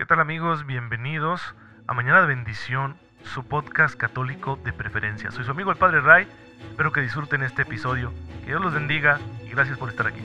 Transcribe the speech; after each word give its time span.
¿Qué 0.00 0.06
tal 0.06 0.18
amigos? 0.18 0.64
Bienvenidos 0.64 1.42
a 1.86 1.92
Mañana 1.92 2.22
de 2.22 2.28
Bendición, 2.28 2.96
su 3.22 3.44
podcast 3.44 3.94
católico 3.96 4.58
de 4.64 4.72
preferencia. 4.72 5.30
Soy 5.30 5.44
su 5.44 5.50
amigo 5.50 5.70
el 5.70 5.76
Padre 5.76 6.00
Ray, 6.00 6.26
espero 6.70 6.90
que 6.90 7.02
disfruten 7.02 7.42
este 7.42 7.62
episodio, 7.62 8.10
que 8.40 8.46
Dios 8.46 8.62
los 8.62 8.72
bendiga 8.72 9.20
y 9.44 9.50
gracias 9.50 9.76
por 9.76 9.90
estar 9.90 10.06
aquí. 10.06 10.22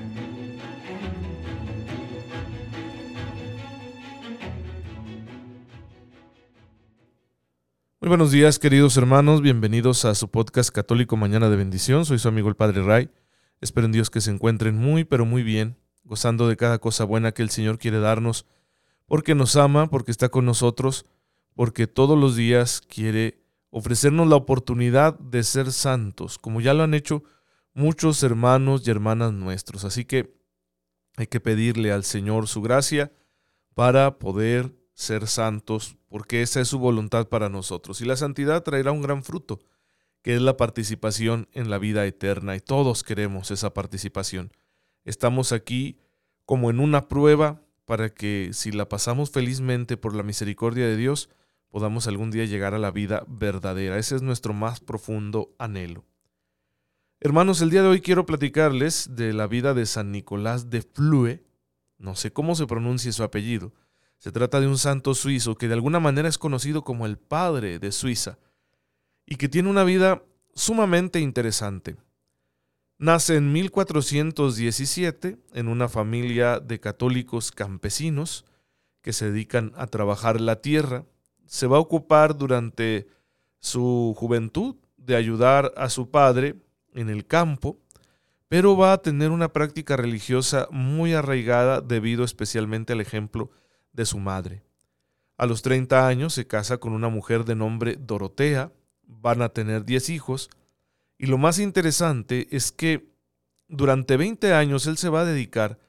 Muy 7.99 8.07
buenos 8.07 8.31
días 8.31 8.59
queridos 8.59 8.95
hermanos, 8.95 9.41
bienvenidos 9.41 10.05
a 10.05 10.15
su 10.15 10.31
podcast 10.31 10.69
católico 10.69 11.17
Mañana 11.17 11.49
de 11.49 11.57
Bendición, 11.57 12.05
soy 12.05 12.17
su 12.17 12.29
amigo 12.29 12.47
el 12.47 12.55
Padre 12.55 12.81
Ray, 12.81 13.09
espero 13.59 13.87
en 13.87 13.91
Dios 13.91 14.09
que 14.09 14.21
se 14.21 14.31
encuentren 14.31 14.77
muy 14.77 15.03
pero 15.03 15.25
muy 15.25 15.43
bien, 15.43 15.75
gozando 16.05 16.47
de 16.47 16.55
cada 16.55 16.79
cosa 16.79 17.03
buena 17.03 17.33
que 17.33 17.41
el 17.41 17.49
Señor 17.49 17.77
quiere 17.77 17.99
darnos 17.99 18.45
porque 19.05 19.35
nos 19.35 19.55
ama, 19.55 19.89
porque 19.89 20.11
está 20.11 20.29
con 20.29 20.45
nosotros, 20.45 21.05
porque 21.53 21.87
todos 21.87 22.17
los 22.17 22.35
días 22.35 22.81
quiere 22.81 23.41
ofrecernos 23.69 24.27
la 24.27 24.35
oportunidad 24.35 25.17
de 25.19 25.43
ser 25.43 25.71
santos, 25.71 26.39
como 26.39 26.61
ya 26.61 26.73
lo 26.73 26.83
han 26.83 26.93
hecho 26.93 27.23
muchos 27.73 28.23
hermanos 28.23 28.87
y 28.87 28.91
hermanas 28.91 29.33
nuestros. 29.33 29.83
Así 29.85 30.05
que 30.05 30.33
hay 31.17 31.27
que 31.27 31.39
pedirle 31.39 31.91
al 31.91 32.03
Señor 32.03 32.47
su 32.47 32.61
gracia 32.61 33.11
para 33.73 34.17
poder 34.17 34.73
ser 34.93 35.27
santos, 35.27 35.97
porque 36.07 36.41
esa 36.41 36.61
es 36.61 36.69
su 36.69 36.79
voluntad 36.79 37.27
para 37.27 37.49
nosotros. 37.49 38.01
Y 38.01 38.05
la 38.05 38.15
santidad 38.15 38.63
traerá 38.63 38.91
un 38.91 39.01
gran 39.01 39.23
fruto, 39.23 39.59
que 40.21 40.35
es 40.35 40.41
la 40.41 40.57
participación 40.57 41.47
en 41.51 41.69
la 41.69 41.77
vida 41.77 42.05
eterna, 42.05 42.55
y 42.55 42.61
todos 42.61 43.03
queremos 43.03 43.51
esa 43.51 43.73
participación. 43.73 44.51
Estamos 45.03 45.51
aquí 45.51 45.99
como 46.45 46.69
en 46.69 46.79
una 46.79 47.07
prueba 47.07 47.61
para 47.85 48.09
que 48.09 48.49
si 48.53 48.71
la 48.71 48.89
pasamos 48.89 49.31
felizmente 49.31 49.97
por 49.97 50.15
la 50.15 50.23
misericordia 50.23 50.85
de 50.85 50.97
Dios, 50.97 51.29
podamos 51.69 52.07
algún 52.07 52.31
día 52.31 52.45
llegar 52.45 52.73
a 52.73 52.79
la 52.79 52.91
vida 52.91 53.23
verdadera. 53.27 53.97
Ese 53.97 54.15
es 54.15 54.21
nuestro 54.21 54.53
más 54.53 54.79
profundo 54.79 55.55
anhelo. 55.59 56.05
Hermanos, 57.19 57.61
el 57.61 57.69
día 57.69 57.81
de 57.81 57.87
hoy 57.87 58.01
quiero 58.01 58.25
platicarles 58.25 59.15
de 59.15 59.33
la 59.33 59.47
vida 59.47 59.73
de 59.73 59.85
San 59.85 60.11
Nicolás 60.11 60.69
de 60.69 60.81
Flue. 60.81 61.43
No 61.97 62.15
sé 62.15 62.33
cómo 62.33 62.55
se 62.55 62.67
pronuncia 62.67 63.11
su 63.11 63.23
apellido. 63.23 63.73
Se 64.17 64.31
trata 64.31 64.59
de 64.59 64.67
un 64.67 64.77
santo 64.77 65.13
suizo 65.13 65.55
que 65.55 65.67
de 65.67 65.73
alguna 65.73 65.99
manera 65.99 66.27
es 66.27 66.37
conocido 66.37 66.83
como 66.83 67.05
el 67.05 67.17
padre 67.17 67.79
de 67.79 67.91
Suiza 67.91 68.39
y 69.25 69.35
que 69.35 69.49
tiene 69.49 69.69
una 69.69 69.83
vida 69.83 70.23
sumamente 70.53 71.19
interesante. 71.19 71.95
Nace 72.97 73.35
en 73.35 73.51
1417 73.51 75.37
en 75.53 75.67
una 75.67 75.89
familia 75.89 76.61
de 76.61 76.79
católicos 76.79 77.51
campesinos 77.51 78.45
que 79.01 79.11
se 79.11 79.31
dedican 79.31 79.73
a 79.75 79.87
trabajar 79.87 80.39
la 80.39 80.61
tierra. 80.61 81.05
Se 81.45 81.67
va 81.67 81.75
a 81.77 81.81
ocupar 81.81 82.37
durante 82.37 83.07
su 83.59 84.15
juventud 84.17 84.77
de 84.95 85.17
ayudar 85.17 85.73
a 85.75 85.89
su 85.89 86.09
padre 86.09 86.55
en 86.93 87.09
el 87.09 87.25
campo, 87.25 87.77
pero 88.47 88.77
va 88.77 88.93
a 88.93 89.01
tener 89.01 89.31
una 89.31 89.51
práctica 89.51 89.97
religiosa 89.97 90.69
muy 90.71 91.13
arraigada 91.13 91.81
debido 91.81 92.23
especialmente 92.23 92.93
al 92.93 93.01
ejemplo 93.01 93.51
de 93.91 94.05
su 94.05 94.19
madre. 94.19 94.63
A 95.37 95.45
los 95.45 95.61
30 95.63 96.07
años 96.07 96.33
se 96.33 96.47
casa 96.47 96.77
con 96.77 96.93
una 96.93 97.09
mujer 97.09 97.43
de 97.43 97.55
nombre 97.55 97.97
Dorotea, 97.99 98.71
van 99.03 99.41
a 99.41 99.49
tener 99.49 99.83
10 99.83 100.09
hijos, 100.11 100.49
y 101.17 101.27
lo 101.27 101.37
más 101.37 101.59
interesante 101.59 102.47
es 102.51 102.71
que 102.71 103.09
durante 103.67 104.17
20 104.17 104.53
años 104.53 104.85
él 104.87 104.97
se 104.97 105.09
va 105.09 105.21
a 105.21 105.25
dedicar 105.25 105.79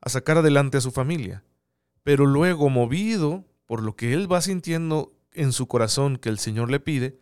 a 0.00 0.08
sacar 0.08 0.38
adelante 0.38 0.78
a 0.78 0.80
su 0.80 0.90
familia, 0.90 1.44
pero 2.02 2.26
luego 2.26 2.68
movido 2.68 3.44
por 3.66 3.82
lo 3.82 3.94
que 3.94 4.12
él 4.12 4.30
va 4.30 4.40
sintiendo 4.40 5.14
en 5.32 5.52
su 5.52 5.68
corazón 5.68 6.16
que 6.16 6.28
el 6.28 6.38
Señor 6.38 6.70
le 6.70 6.80
pide, 6.80 7.18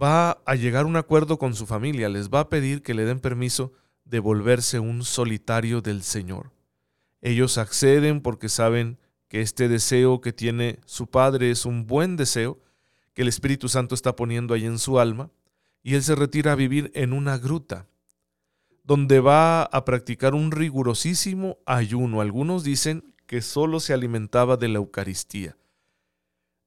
va 0.00 0.40
a 0.46 0.54
llegar 0.54 0.84
a 0.84 0.88
un 0.88 0.96
acuerdo 0.96 1.38
con 1.38 1.54
su 1.54 1.66
familia, 1.66 2.08
les 2.08 2.30
va 2.30 2.40
a 2.40 2.48
pedir 2.48 2.82
que 2.82 2.94
le 2.94 3.04
den 3.04 3.20
permiso 3.20 3.72
de 4.04 4.20
volverse 4.20 4.78
un 4.78 5.04
solitario 5.04 5.82
del 5.82 6.02
Señor. 6.02 6.52
Ellos 7.20 7.58
acceden 7.58 8.20
porque 8.20 8.48
saben 8.48 8.98
que 9.28 9.40
este 9.40 9.68
deseo 9.68 10.20
que 10.20 10.32
tiene 10.32 10.78
su 10.86 11.08
padre 11.08 11.50
es 11.50 11.66
un 11.66 11.86
buen 11.86 12.16
deseo, 12.16 12.58
que 13.12 13.22
el 13.22 13.28
Espíritu 13.28 13.68
Santo 13.68 13.94
está 13.94 14.14
poniendo 14.14 14.54
ahí 14.54 14.64
en 14.64 14.78
su 14.78 15.00
alma, 15.00 15.30
y 15.82 15.94
él 15.94 16.02
se 16.02 16.14
retira 16.14 16.52
a 16.52 16.56
vivir 16.56 16.90
en 16.94 17.12
una 17.12 17.38
gruta, 17.38 17.86
donde 18.84 19.20
va 19.20 19.62
a 19.62 19.84
practicar 19.84 20.34
un 20.34 20.50
rigurosísimo 20.50 21.58
ayuno. 21.66 22.20
Algunos 22.20 22.64
dicen 22.64 23.14
que 23.26 23.42
solo 23.42 23.80
se 23.80 23.92
alimentaba 23.92 24.56
de 24.56 24.68
la 24.68 24.78
Eucaristía. 24.78 25.56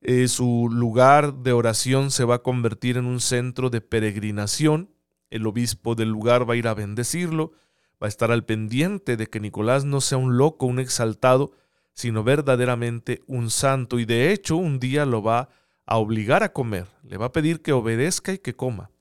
Eh, 0.02 0.28
su 0.28 0.70
lugar 0.72 1.34
de 1.36 1.52
oración 1.52 2.12
se 2.12 2.24
va 2.24 2.36
a 2.36 2.44
convertir 2.44 2.98
en 2.98 3.06
un 3.06 3.20
centro 3.20 3.70
de 3.70 3.82
peregrinación. 3.82 4.90
El 5.30 5.48
obispo 5.48 5.96
del 5.96 6.10
lugar 6.10 6.50
va 6.50 6.54
a 6.54 6.58
ir 6.58 6.68
a 6.68 6.74
bendecirlo, 6.74 7.54
va 8.02 8.08
a 8.08 8.10
estar 8.10 8.32
al 8.32 8.46
pendiente 8.46 9.18
de 9.18 9.28
que 9.28 9.40
Nicolás 9.40 9.86
no 9.86 10.02
sea 10.02 10.18
un 10.18 10.38
loco, 10.38 10.66
un 10.66 10.80
exaltado, 10.80 11.54
sino 11.94 12.24
verdaderamente 12.24 13.22
un 13.28 13.50
santo. 13.50 14.00
Y 14.00 14.06
de 14.06 14.32
hecho 14.32 14.58
un 14.58 14.80
día 14.80 15.06
lo 15.06 15.22
va 15.22 15.50
a 15.86 15.98
obligar 15.98 16.44
a 16.44 16.54
comer, 16.54 16.88
le 17.04 17.18
va 17.18 17.28
a 17.28 17.32
pedir 17.32 17.62
que 17.62 17.74
obedezca 17.74 18.34
y 18.34 18.38
que 18.40 18.56
coma 18.56 18.92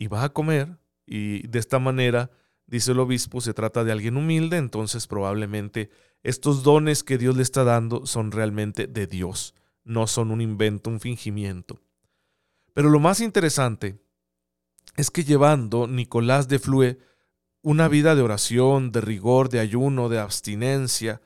y 0.00 0.08
va 0.08 0.24
a 0.24 0.32
comer 0.32 0.78
y 1.06 1.46
de 1.46 1.58
esta 1.58 1.78
manera, 1.78 2.30
dice 2.66 2.92
el 2.92 3.00
obispo, 3.00 3.42
se 3.42 3.52
trata 3.52 3.84
de 3.84 3.92
alguien 3.92 4.16
humilde, 4.16 4.56
entonces 4.56 5.06
probablemente 5.06 5.90
estos 6.22 6.62
dones 6.62 7.04
que 7.04 7.18
Dios 7.18 7.36
le 7.36 7.42
está 7.42 7.64
dando 7.64 8.06
son 8.06 8.32
realmente 8.32 8.86
de 8.86 9.06
Dios, 9.06 9.54
no 9.84 10.06
son 10.06 10.30
un 10.30 10.40
invento, 10.40 10.88
un 10.88 11.00
fingimiento. 11.00 11.82
Pero 12.72 12.88
lo 12.88 12.98
más 12.98 13.20
interesante 13.20 14.00
es 14.96 15.10
que 15.10 15.22
llevando 15.22 15.86
Nicolás 15.86 16.48
de 16.48 16.58
Flue 16.58 16.98
una 17.60 17.86
vida 17.88 18.14
de 18.14 18.22
oración, 18.22 18.92
de 18.92 19.02
rigor, 19.02 19.50
de 19.50 19.60
ayuno, 19.60 20.08
de 20.08 20.18
abstinencia, 20.18 21.20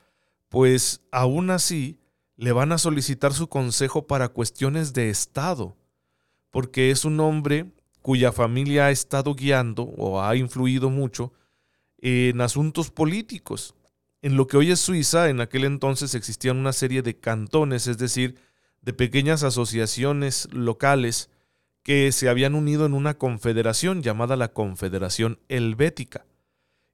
pues 0.49 1.01
aún 1.11 1.49
así 1.49 2.01
le 2.35 2.51
van 2.51 2.73
a 2.73 2.77
solicitar 2.77 3.33
su 3.33 3.47
consejo 3.47 4.05
para 4.05 4.27
cuestiones 4.27 4.91
de 4.91 5.09
Estado, 5.09 5.77
porque 6.49 6.91
es 6.91 7.05
un 7.05 7.21
hombre 7.21 7.71
cuya 8.05 8.31
familia 8.31 8.85
ha 8.85 8.91
estado 8.91 9.33
guiando 9.33 9.81
o 9.81 10.21
ha 10.21 10.35
influido 10.35 10.91
mucho 10.91 11.33
en 11.97 12.39
asuntos 12.39 12.91
políticos. 12.91 13.73
En 14.21 14.37
lo 14.37 14.45
que 14.45 14.57
hoy 14.57 14.69
es 14.69 14.79
Suiza, 14.79 15.27
en 15.27 15.41
aquel 15.41 15.63
entonces 15.63 16.13
existían 16.13 16.57
una 16.57 16.71
serie 16.71 17.01
de 17.01 17.19
cantones, 17.19 17.87
es 17.87 17.97
decir, 17.97 18.35
de 18.83 18.93
pequeñas 18.93 19.41
asociaciones 19.41 20.47
locales 20.51 21.31
que 21.81 22.11
se 22.11 22.29
habían 22.29 22.53
unido 22.53 22.85
en 22.85 22.93
una 22.93 23.15
confederación 23.15 24.03
llamada 24.03 24.35
la 24.35 24.53
Confederación 24.53 25.39
Helvética. 25.49 26.27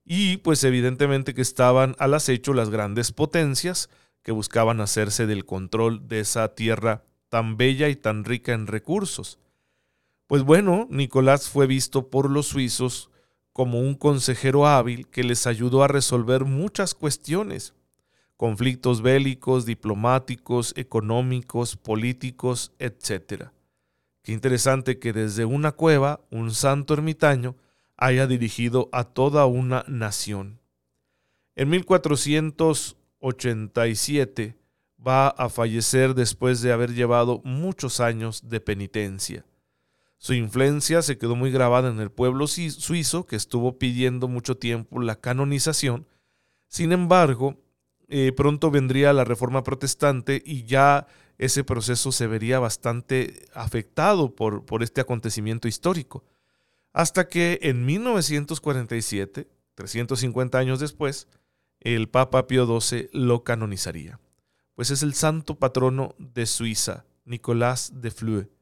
Y 0.06 0.38
pues 0.38 0.64
evidentemente 0.64 1.34
que 1.34 1.42
estaban 1.42 1.94
al 2.00 2.14
acecho 2.14 2.54
las 2.54 2.70
grandes 2.70 3.12
potencias 3.12 3.90
que 4.24 4.32
buscaban 4.32 4.80
hacerse 4.80 5.28
del 5.28 5.44
control 5.44 6.08
de 6.08 6.22
esa 6.22 6.56
tierra 6.56 7.04
tan 7.28 7.58
bella 7.58 7.90
y 7.90 7.98
tan 7.98 8.24
rica 8.24 8.54
en 8.54 8.66
recursos. 8.66 9.40
Pues 10.32 10.44
bueno, 10.44 10.88
Nicolás 10.90 11.50
fue 11.50 11.68
visto 11.68 12.10
por 12.10 12.30
los 12.30 12.48
suizos 12.48 13.10
como 13.52 13.82
un 13.82 13.96
consejero 13.96 14.66
hábil 14.66 15.10
que 15.10 15.26
les 15.26 15.46
ayudó 15.46 15.84
a 15.84 15.90
resolver 15.90 16.46
muchas 16.46 16.96
cuestiones, 16.96 17.74
conflictos 18.38 19.02
bélicos, 19.02 19.66
diplomáticos, 19.66 20.74
económicos, 20.78 21.76
políticos, 21.76 22.72
etc. 22.80 23.50
Qué 24.24 24.32
interesante 24.32 25.00
que 25.00 25.12
desde 25.12 25.44
una 25.44 25.74
cueva 25.74 26.22
un 26.30 26.52
santo 26.52 26.94
ermitaño 26.94 27.58
haya 27.98 28.26
dirigido 28.26 28.88
a 28.94 29.04
toda 29.04 29.46
una 29.48 29.84
nación. 29.90 30.62
En 31.58 31.72
1487 31.72 34.56
va 35.06 35.28
a 35.28 35.50
fallecer 35.50 36.16
después 36.16 36.62
de 36.62 36.72
haber 36.72 36.94
llevado 36.94 37.42
muchos 37.44 38.00
años 38.00 38.48
de 38.48 38.62
penitencia. 38.62 39.44
Su 40.22 40.36
influencia 40.36 41.02
se 41.02 41.18
quedó 41.18 41.36
muy 41.36 41.50
grabada 41.50 41.90
en 41.90 42.00
el 42.00 42.12
pueblo 42.12 42.46
suizo, 42.46 43.26
que 43.26 43.36
estuvo 43.36 43.80
pidiendo 43.80 44.28
mucho 44.28 44.56
tiempo 44.56 45.02
la 45.02 45.16
canonización. 45.16 46.06
Sin 46.68 46.92
embargo, 46.92 47.58
eh, 48.08 48.32
pronto 48.32 48.70
vendría 48.70 49.14
la 49.14 49.24
reforma 49.24 49.64
protestante 49.64 50.40
y 50.46 50.66
ya 50.66 51.08
ese 51.40 51.64
proceso 51.64 52.12
se 52.12 52.28
vería 52.28 52.60
bastante 52.60 53.48
afectado 53.56 54.36
por, 54.36 54.64
por 54.64 54.84
este 54.84 55.02
acontecimiento 55.02 55.68
histórico. 55.68 56.24
Hasta 56.94 57.28
que 57.28 57.58
en 57.64 57.84
1947, 57.84 59.48
350 59.74 60.56
años 60.60 60.80
después, 60.80 61.30
el 61.80 62.10
Papa 62.10 62.46
Pío 62.46 62.80
XII 62.80 63.10
lo 63.12 63.44
canonizaría. 63.44 64.20
Pues 64.76 64.92
es 64.92 65.02
el 65.02 65.16
santo 65.16 65.56
patrono 65.56 66.14
de 66.20 66.46
Suiza, 66.46 67.06
Nicolás 67.26 67.92
de 67.96 68.12
Flue. 68.12 68.61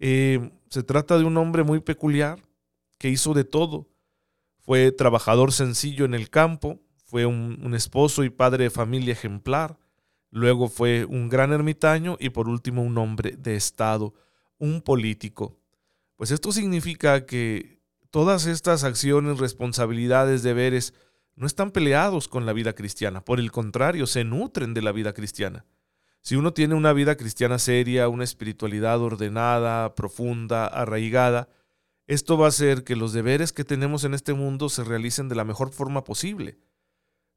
Eh, 0.00 0.50
se 0.70 0.82
trata 0.82 1.18
de 1.18 1.24
un 1.24 1.36
hombre 1.36 1.62
muy 1.62 1.80
peculiar 1.80 2.40
que 2.98 3.10
hizo 3.10 3.34
de 3.34 3.44
todo. 3.44 3.86
Fue 4.58 4.92
trabajador 4.92 5.52
sencillo 5.52 6.04
en 6.04 6.14
el 6.14 6.30
campo, 6.30 6.80
fue 7.04 7.26
un, 7.26 7.74
esposo 7.74 8.24
y 8.24 8.30
padre 8.30 8.64
de 8.64 8.70
familia 8.70 9.12
ejemplar, 9.12 9.78
luego 10.30 10.68
fue 10.68 11.04
un 11.04 11.28
gran 11.28 11.52
ermitaño 11.52 12.16
y 12.20 12.30
por 12.30 12.48
último 12.48 12.82
un 12.82 12.96
hombre 12.98 13.34
de 13.36 13.56
Estado, 13.56 14.14
un 14.58 14.80
político. 14.80 15.58
Pues 16.16 16.30
esto 16.30 16.52
significa 16.52 17.26
que 17.26 17.80
todas 18.10 18.46
estas 18.46 18.84
acciones, 18.84 19.38
responsabilidades, 19.38 20.42
deberes, 20.42 20.94
no 21.34 21.46
están 21.46 21.72
peleados 21.72 22.28
con 22.28 22.46
la 22.46 22.52
vida 22.52 22.74
cristiana, 22.74 23.24
por 23.24 23.40
el 23.40 23.50
contrario, 23.50 24.06
se 24.06 24.24
nutren 24.24 24.72
de 24.72 24.82
la 24.82 24.92
vida 24.92 25.12
cristiana. 25.12 25.64
Si 26.22 26.36
uno 26.36 26.52
tiene 26.52 26.74
una 26.74 26.92
vida 26.92 27.16
cristiana 27.16 27.58
seria, 27.58 28.08
una 28.08 28.24
espiritualidad 28.24 29.00
ordenada, 29.00 29.94
profunda, 29.94 30.66
arraigada, 30.66 31.48
esto 32.06 32.36
va 32.36 32.46
a 32.46 32.48
hacer 32.48 32.84
que 32.84 32.96
los 32.96 33.12
deberes 33.12 33.52
que 33.52 33.64
tenemos 33.64 34.04
en 34.04 34.14
este 34.14 34.34
mundo 34.34 34.68
se 34.68 34.84
realicen 34.84 35.28
de 35.28 35.34
la 35.34 35.44
mejor 35.44 35.70
forma 35.70 36.04
posible. 36.04 36.58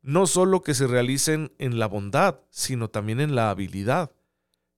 No 0.01 0.27
solo 0.27 0.61
que 0.61 0.73
se 0.73 0.87
realicen 0.87 1.53
en 1.59 1.79
la 1.79 1.87
bondad, 1.87 2.41
sino 2.49 2.89
también 2.89 3.21
en 3.21 3.35
la 3.35 3.49
habilidad. 3.49 4.11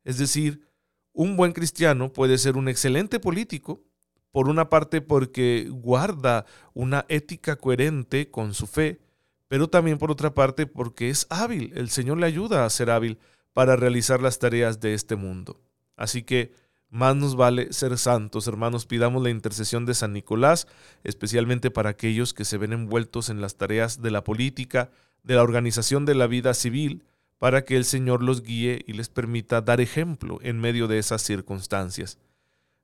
Es 0.03 0.17
decir, 0.17 0.67
un 1.13 1.37
buen 1.37 1.53
cristiano 1.53 2.11
puede 2.13 2.37
ser 2.37 2.57
un 2.57 2.67
excelente 2.67 3.19
político, 3.19 3.83
por 4.31 4.49
una 4.49 4.67
parte 4.67 4.99
porque 4.99 5.69
guarda 5.71 6.45
una 6.73 7.05
ética 7.07 7.55
coherente 7.55 8.29
con 8.29 8.53
su 8.53 8.67
fe, 8.67 8.99
pero 9.47 9.69
también 9.69 9.97
por 9.97 10.11
otra 10.11 10.33
parte 10.33 10.67
porque 10.67 11.09
es 11.09 11.25
hábil, 11.29 11.71
el 11.73 11.89
Señor 11.89 12.17
le 12.17 12.25
ayuda 12.25 12.65
a 12.65 12.69
ser 12.69 12.89
hábil 12.89 13.17
para 13.55 13.77
realizar 13.77 14.21
las 14.21 14.37
tareas 14.37 14.81
de 14.81 14.93
este 14.93 15.15
mundo. 15.15 15.61
Así 15.95 16.23
que 16.23 16.51
más 16.89 17.15
nos 17.15 17.37
vale 17.37 17.71
ser 17.71 17.97
santos, 17.97 18.49
hermanos, 18.49 18.85
pidamos 18.85 19.23
la 19.23 19.29
intercesión 19.29 19.85
de 19.85 19.93
San 19.93 20.11
Nicolás, 20.11 20.67
especialmente 21.05 21.71
para 21.71 21.91
aquellos 21.91 22.33
que 22.33 22.43
se 22.43 22.57
ven 22.57 22.73
envueltos 22.73 23.29
en 23.29 23.39
las 23.39 23.55
tareas 23.55 24.01
de 24.01 24.11
la 24.11 24.25
política, 24.25 24.89
de 25.23 25.35
la 25.35 25.41
organización 25.41 26.05
de 26.05 26.15
la 26.15 26.27
vida 26.27 26.53
civil, 26.53 27.05
para 27.37 27.63
que 27.63 27.77
el 27.77 27.85
Señor 27.85 28.21
los 28.21 28.43
guíe 28.43 28.83
y 28.87 28.91
les 28.91 29.07
permita 29.07 29.61
dar 29.61 29.79
ejemplo 29.79 30.39
en 30.41 30.59
medio 30.59 30.89
de 30.89 30.99
esas 30.99 31.21
circunstancias. 31.21 32.19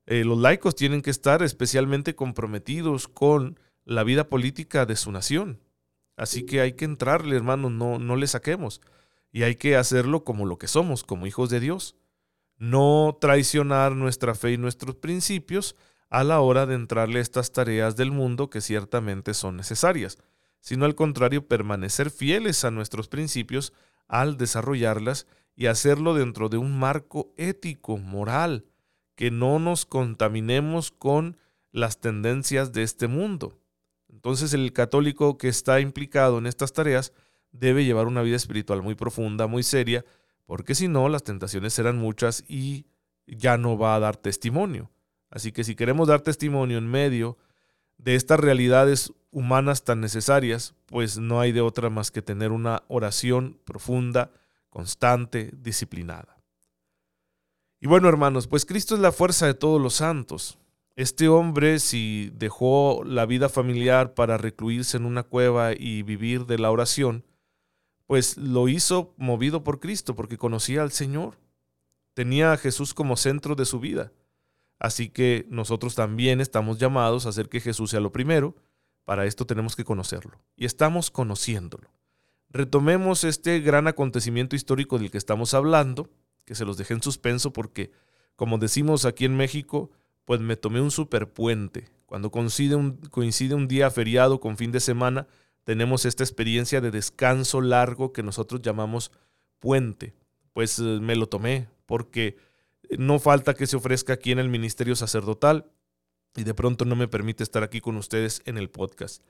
Eh, 0.06 0.24
los 0.24 0.39
laicos 0.39 0.75
tienen 0.75 1.01
que 1.01 1.12
estar 1.12 1.44
especialmente 1.44 2.15
comprometidos 2.15 3.09
con 3.09 3.59
la 3.83 4.06
vida 4.06 4.29
política 4.29 4.85
de 4.85 4.95
su 4.95 5.12
nación. 5.12 5.59
Así 6.15 6.45
que 6.45 6.62
hay 6.62 6.74
que 6.74 6.85
entrarle, 6.85 7.35
hermanos, 7.35 7.74
no, 7.74 8.00
no 8.00 8.15
le 8.15 8.27
saquemos 8.27 8.79
y 9.31 9.43
hay 9.43 9.55
que 9.55 9.75
hacerlo 9.75 10.23
como 10.23 10.45
lo 10.45 10.57
que 10.57 10.67
somos, 10.67 11.03
como 11.03 11.27
hijos 11.27 11.49
de 11.49 11.59
Dios. 11.59 11.95
No 12.57 13.17
traicionar 13.19 13.95
nuestra 13.95 14.35
fe 14.35 14.53
y 14.53 14.57
nuestros 14.57 14.95
principios 14.95 15.75
a 16.09 16.23
la 16.23 16.41
hora 16.41 16.65
de 16.65 16.75
entrarle 16.75 17.19
a 17.19 17.21
estas 17.21 17.53
tareas 17.53 17.95
del 17.95 18.11
mundo 18.11 18.49
que 18.49 18.61
ciertamente 18.61 19.33
son 19.33 19.55
necesarias, 19.55 20.17
sino 20.59 20.85
al 20.85 20.95
contrario 20.95 21.47
permanecer 21.47 22.11
fieles 22.11 22.65
a 22.65 22.71
nuestros 22.71 23.07
principios 23.07 23.73
al 24.07 24.37
desarrollarlas 24.37 25.25
y 25.55 25.67
hacerlo 25.67 26.13
dentro 26.13 26.49
de 26.49 26.57
un 26.57 26.77
marco 26.77 27.33
ético, 27.37 27.97
moral, 27.97 28.65
que 29.15 29.31
no 29.31 29.59
nos 29.59 29.85
contaminemos 29.85 30.91
con 30.91 31.37
las 31.71 31.99
tendencias 31.99 32.73
de 32.73 32.83
este 32.83 33.07
mundo. 33.07 33.57
Entonces 34.09 34.53
el 34.53 34.73
católico 34.73 35.37
que 35.37 35.47
está 35.47 35.79
implicado 35.79 36.37
en 36.37 36.45
estas 36.45 36.73
tareas 36.73 37.13
debe 37.51 37.86
llevar 37.86 38.07
una 38.07 38.21
vida 38.21 38.36
espiritual 38.36 38.81
muy 38.81 38.95
profunda, 38.95 39.48
muy 39.48 39.63
seria, 39.63 40.06
porque 40.45 40.75
si 40.75 40.88
no, 40.88 41.09
las 41.09 41.24
tentaciones 41.24 41.74
serán 41.74 41.98
muchas 41.98 42.44
y 42.48 42.86
ya 43.27 43.57
no 43.57 43.77
va 43.77 43.95
a 43.95 44.00
dar 44.00 44.18
testimonio. 44.18 44.92
Así 45.30 45.51
que 45.51 45.63
si 45.63 45.75
queremos 45.75 46.07
dar 46.07 46.21
testimonio 46.21 46.77
en 46.77 46.88
medio 46.88 47.38
de 47.98 48.15
estas 48.15 48.39
realidades 48.39 49.13
humanas 49.31 49.83
tan 49.83 50.01
necesarias, 50.01 50.75
pues 50.88 51.18
no 51.18 51.39
hay 51.39 51.51
de 51.51 51.62
otra 51.62 51.89
más 51.89 52.12
que 52.12 52.21
tener 52.21 52.51
una 52.51 52.83
oración 52.88 53.59
profunda, 53.63 54.31
constante, 54.69 55.51
disciplinada. 55.53 56.38
Y 57.80 57.88
bueno, 57.88 58.09
hermanos, 58.09 58.48
pues 58.48 58.65
Cristo 58.65 58.95
es 58.95 59.01
la 59.01 59.12
fuerza 59.12 59.48
de 59.48 59.53
todos 59.53 59.81
los 59.81 59.95
santos. 59.95 60.57
Este 60.95 61.30
hombre, 61.30 61.80
si 61.80 62.31
dejó 62.36 63.03
la 63.06 63.25
vida 63.25 63.50
familiar 63.50 64.13
para 64.13 64.38
recluirse 64.38 64.98
en 64.98 65.06
una 65.06 65.24
cueva 65.24 65.71
y 65.74 66.03
vivir 66.03 66.45
de 66.45 66.59
la 66.59 66.69
oración, 66.69 67.24
pues 68.07 68.38
lo 68.38 68.68
hizo 68.68 69.13
movido 69.18 69.63
por 69.63 69.80
Cristo, 69.80 70.15
porque 70.15 70.38
conocía 70.38 70.81
al 70.81 70.92
Señor. 70.92 71.38
Tenía 72.13 72.51
a 72.51 72.57
Jesús 72.57 72.94
como 72.94 73.18
centro 73.18 73.56
de 73.56 73.65
su 73.65 73.80
vida. 73.80 74.12
Así 74.80 75.09
que 75.09 75.45
nosotros 75.50 75.95
también 75.95 76.42
estamos 76.42 76.80
llamados 76.80 77.25
a 77.25 77.30
hacer 77.30 77.50
que 77.50 77.62
Jesús 77.62 77.92
sea 77.92 78.00
lo 78.00 78.12
primero. 78.12 78.56
Para 79.06 79.25
esto 79.25 79.45
tenemos 79.45 79.75
que 79.75 79.86
conocerlo. 79.86 80.42
Y 80.56 80.65
estamos 80.65 81.12
conociéndolo. 81.12 81.89
Retomemos 82.50 83.24
este 83.24 83.59
gran 83.59 83.88
acontecimiento 83.88 84.56
histórico 84.56 85.00
del 85.00 85.09
que 85.09 85.18
estamos 85.18 85.53
hablando, 85.53 86.09
que 86.45 86.56
se 86.56 86.65
los 86.65 86.77
dejé 86.77 86.95
en 86.95 87.01
suspenso 87.01 87.53
porque, 87.53 87.92
como 88.36 88.57
decimos 88.57 89.06
aquí 89.06 89.25
en 89.25 89.38
México, 89.38 89.92
pues 90.25 90.42
me 90.42 90.57
tomé 90.57 90.81
un 90.81 90.92
superpuente. 90.92 91.88
Cuando 92.06 92.30
coincide 92.30 92.75
un, 92.75 92.98
coincide 92.98 93.56
un 93.56 93.68
día 93.68 93.89
feriado 93.89 94.39
con 94.39 94.57
fin 94.57 94.71
de 94.71 94.80
semana, 94.80 95.27
tenemos 95.63 96.05
esta 96.05 96.23
experiencia 96.23 96.81
de 96.81 96.91
descanso 96.91 97.61
largo 97.61 98.13
que 98.13 98.23
nosotros 98.23 98.61
llamamos 98.61 99.11
puente. 99.59 100.13
Pues 100.53 100.79
eh, 100.79 100.99
me 101.01 101.15
lo 101.15 101.27
tomé 101.27 101.67
porque 101.85 102.37
no 102.97 103.19
falta 103.19 103.53
que 103.53 103.67
se 103.67 103.77
ofrezca 103.77 104.13
aquí 104.13 104.31
en 104.31 104.39
el 104.39 104.49
ministerio 104.49 104.95
sacerdotal 104.95 105.71
y 106.35 106.43
de 106.43 106.53
pronto 106.53 106.85
no 106.85 106.95
me 106.95 107.07
permite 107.07 107.43
estar 107.43 107.63
aquí 107.63 107.81
con 107.81 107.97
ustedes 107.97 108.41
en 108.45 108.57
el 108.57 108.69
podcast. 108.69 109.23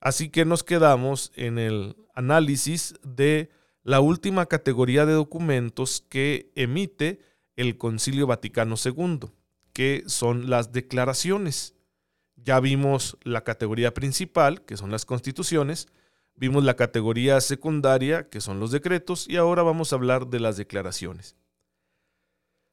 Así 0.00 0.28
que 0.28 0.44
nos 0.44 0.64
quedamos 0.64 1.32
en 1.34 1.58
el 1.58 1.96
análisis 2.14 2.94
de 3.02 3.50
la 3.82 4.00
última 4.00 4.46
categoría 4.46 5.06
de 5.06 5.12
documentos 5.12 6.04
que 6.08 6.50
emite 6.54 7.20
el 7.56 7.76
Concilio 7.76 8.26
Vaticano 8.26 8.76
II, 8.82 9.30
que 9.72 10.04
son 10.06 10.50
las 10.50 10.72
declaraciones. 10.72 11.73
Ya 12.44 12.60
vimos 12.60 13.16
la 13.22 13.42
categoría 13.42 13.94
principal, 13.94 14.60
que 14.62 14.76
son 14.76 14.90
las 14.90 15.06
constituciones, 15.06 15.88
vimos 16.36 16.62
la 16.62 16.76
categoría 16.76 17.40
secundaria, 17.40 18.28
que 18.28 18.42
son 18.42 18.60
los 18.60 18.70
decretos, 18.70 19.26
y 19.28 19.36
ahora 19.36 19.62
vamos 19.62 19.92
a 19.92 19.96
hablar 19.96 20.26
de 20.26 20.40
las 20.40 20.58
declaraciones. 20.58 21.36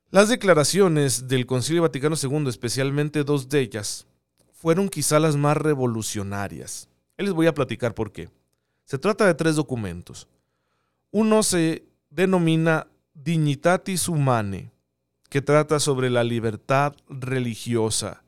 Las 0.10 0.28
declaraciones 0.28 1.30
del 1.30 1.46
Concilio 1.46 1.84
Vaticano 1.84 2.18
II, 2.22 2.50
especialmente 2.50 3.24
dos 3.24 3.48
de 3.48 3.62
ellas, 3.62 4.08
fueron 4.52 4.90
quizá 4.90 5.22
las 5.22 5.38
más 5.38 5.56
revolucionarias. 5.56 6.90
les 7.18 7.32
voy 7.32 7.48
a 7.48 7.54
platicar 7.54 7.94
por 7.94 8.12
qué. 8.12 8.30
Se 8.84 8.98
trata 8.98 9.26
de 9.26 9.36
tres 9.36 9.56
documentos. 9.56 10.28
Uno 11.12 11.44
se 11.44 11.86
denomina 12.10 12.88
Dignitatis 13.14 14.10
Humanae, 14.10 14.70
que 15.30 15.42
trata 15.42 15.80
sobre 15.80 16.10
la 16.10 16.26
libertad 16.26 16.94
religiosa 17.08 18.22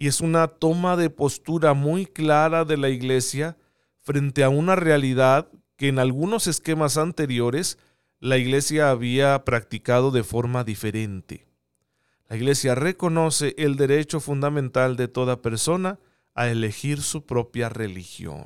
y 0.00 0.06
es 0.06 0.20
una 0.20 0.46
toma 0.46 0.96
de 0.96 1.10
postura 1.10 1.74
muy 1.74 2.06
clara 2.06 2.64
de 2.64 2.76
la 2.76 2.88
Iglesia 2.88 3.58
frente 4.00 4.44
a 4.44 4.48
una 4.48 4.76
realidad 4.76 5.50
que 5.76 5.88
en 5.88 5.98
algunos 5.98 6.46
esquemas 6.46 6.96
anteriores 6.96 7.78
la 8.20 8.38
Iglesia 8.38 8.90
había 8.90 9.44
practicado 9.44 10.12
de 10.12 10.22
forma 10.22 10.62
diferente. 10.62 11.48
La 12.28 12.36
Iglesia 12.36 12.76
reconoce 12.76 13.56
el 13.58 13.74
derecho 13.74 14.20
fundamental 14.20 14.94
de 14.94 15.08
toda 15.08 15.42
persona 15.42 15.98
a 16.32 16.48
elegir 16.48 17.02
su 17.02 17.26
propia 17.26 17.68
religión. 17.68 18.44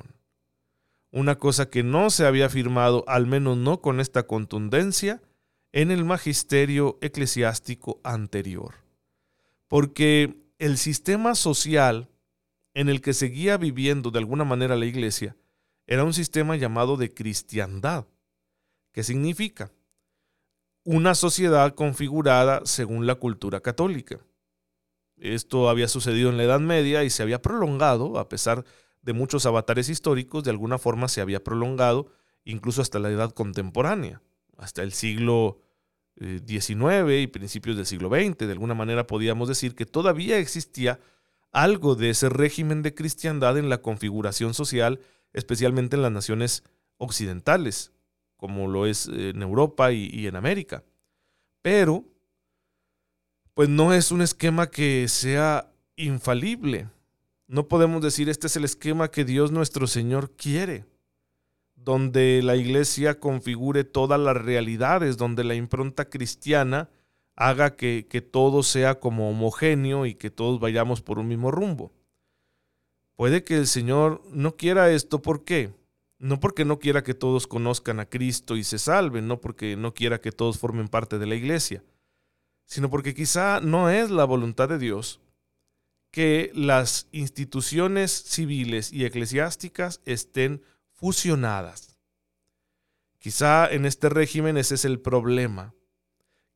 Una 1.11 1.37
cosa 1.37 1.69
que 1.69 1.83
no 1.83 2.09
se 2.09 2.25
había 2.25 2.47
afirmado, 2.47 3.03
al 3.07 3.27
menos 3.27 3.57
no 3.57 3.79
con 3.79 3.99
esta 3.99 4.25
contundencia, 4.25 5.21
en 5.71 5.91
el 5.91 6.03
magisterio 6.03 6.97
eclesiástico 7.01 7.99
anterior. 8.03 8.73
Porque 9.67 10.42
el 10.63 10.77
sistema 10.77 11.35
social 11.35 12.09
en 12.73 12.87
el 12.87 13.01
que 13.01 13.11
seguía 13.11 13.57
viviendo 13.57 14.11
de 14.11 14.19
alguna 14.19 14.45
manera 14.45 14.77
la 14.77 14.85
iglesia 14.85 15.35
era 15.87 16.05
un 16.05 16.13
sistema 16.13 16.55
llamado 16.55 16.95
de 16.95 17.13
cristiandad. 17.13 18.05
¿Qué 18.93 19.03
significa? 19.03 19.73
Una 20.85 21.15
sociedad 21.15 21.75
configurada 21.75 22.61
según 22.63 23.05
la 23.05 23.15
cultura 23.15 23.59
católica. 23.59 24.25
Esto 25.17 25.67
había 25.67 25.89
sucedido 25.89 26.29
en 26.29 26.37
la 26.37 26.43
Edad 26.43 26.61
Media 26.61 27.03
y 27.03 27.09
se 27.09 27.23
había 27.23 27.41
prolongado, 27.41 28.17
a 28.17 28.29
pesar 28.29 28.63
de 29.01 29.11
muchos 29.11 29.45
avatares 29.45 29.89
históricos, 29.89 30.45
de 30.45 30.51
alguna 30.51 30.77
forma 30.77 31.09
se 31.09 31.19
había 31.19 31.43
prolongado 31.43 32.07
incluso 32.45 32.81
hasta 32.81 32.99
la 32.99 33.09
edad 33.09 33.31
contemporánea, 33.31 34.21
hasta 34.55 34.81
el 34.81 34.93
siglo 34.93 35.59
19 36.15 37.21
y 37.21 37.27
principios 37.27 37.75
del 37.75 37.85
siglo 37.85 38.09
XX. 38.09 38.37
De 38.37 38.51
alguna 38.51 38.73
manera 38.73 39.07
podíamos 39.07 39.47
decir 39.47 39.75
que 39.75 39.85
todavía 39.85 40.37
existía 40.37 40.99
algo 41.51 41.95
de 41.95 42.09
ese 42.09 42.29
régimen 42.29 42.81
de 42.81 42.93
cristiandad 42.93 43.57
en 43.57 43.69
la 43.69 43.81
configuración 43.81 44.53
social, 44.53 44.99
especialmente 45.33 45.95
en 45.95 46.01
las 46.01 46.11
naciones 46.11 46.63
occidentales, 46.97 47.91
como 48.37 48.67
lo 48.67 48.85
es 48.85 49.07
en 49.07 49.41
Europa 49.41 49.91
y, 49.91 50.09
y 50.11 50.27
en 50.27 50.35
América. 50.35 50.83
Pero, 51.61 52.05
pues 53.53 53.69
no 53.69 53.93
es 53.93 54.11
un 54.11 54.21
esquema 54.21 54.69
que 54.69 55.07
sea 55.07 55.71
infalible. 55.95 56.89
No 57.47 57.67
podemos 57.67 58.01
decir 58.01 58.29
este 58.29 58.47
es 58.47 58.55
el 58.55 58.63
esquema 58.63 59.11
que 59.11 59.25
Dios 59.25 59.51
nuestro 59.51 59.87
Señor 59.87 60.31
quiere. 60.31 60.85
Donde 61.83 62.41
la 62.43 62.55
iglesia 62.55 63.19
configure 63.19 63.83
todas 63.83 64.19
las 64.19 64.37
realidades, 64.37 65.17
donde 65.17 65.43
la 65.43 65.55
impronta 65.55 66.09
cristiana 66.09 66.89
haga 67.35 67.75
que, 67.75 68.07
que 68.09 68.21
todo 68.21 68.63
sea 68.63 68.99
como 68.99 69.29
homogéneo 69.29 70.05
y 70.05 70.15
que 70.15 70.29
todos 70.29 70.59
vayamos 70.59 71.01
por 71.01 71.19
un 71.19 71.27
mismo 71.27 71.51
rumbo. 71.51 71.91
Puede 73.15 73.43
que 73.43 73.57
el 73.57 73.67
Señor 73.67 74.21
no 74.31 74.55
quiera 74.55 74.91
esto, 74.91 75.21
¿por 75.21 75.43
qué? 75.43 75.73
No 76.19 76.39
porque 76.39 76.65
no 76.65 76.79
quiera 76.79 77.03
que 77.03 77.13
todos 77.13 77.47
conozcan 77.47 77.99
a 77.99 78.05
Cristo 78.05 78.55
y 78.55 78.63
se 78.63 78.79
salven, 78.79 79.27
no 79.27 79.41
porque 79.41 79.75
no 79.75 79.93
quiera 79.93 80.21
que 80.21 80.31
todos 80.31 80.57
formen 80.57 80.87
parte 80.87 81.19
de 81.19 81.25
la 81.25 81.35
iglesia, 81.35 81.83
sino 82.65 82.89
porque 82.89 83.13
quizá 83.13 83.59
no 83.59 83.89
es 83.89 84.09
la 84.09 84.25
voluntad 84.25 84.69
de 84.69 84.79
Dios 84.79 85.19
que 86.11 86.51
las 86.53 87.07
instituciones 87.11 88.11
civiles 88.11 88.93
y 88.93 89.03
eclesiásticas 89.03 89.99
estén 90.05 90.61
fusionadas. 91.03 91.97
Quizá 93.17 93.69
en 93.69 93.85
este 93.85 94.07
régimen 94.07 94.55
ese 94.55 94.75
es 94.75 94.85
el 94.85 95.01
problema, 95.01 95.73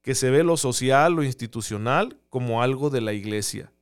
que 0.01 0.15
se 0.15 0.29
ve 0.29 0.45
lo 0.45 0.55
social, 0.55 1.19
o 1.19 1.23
institucional, 1.23 2.21
como 2.29 2.61
algo 2.61 2.89
de 2.89 3.01
la 3.01 3.11
iglesia. 3.11 3.73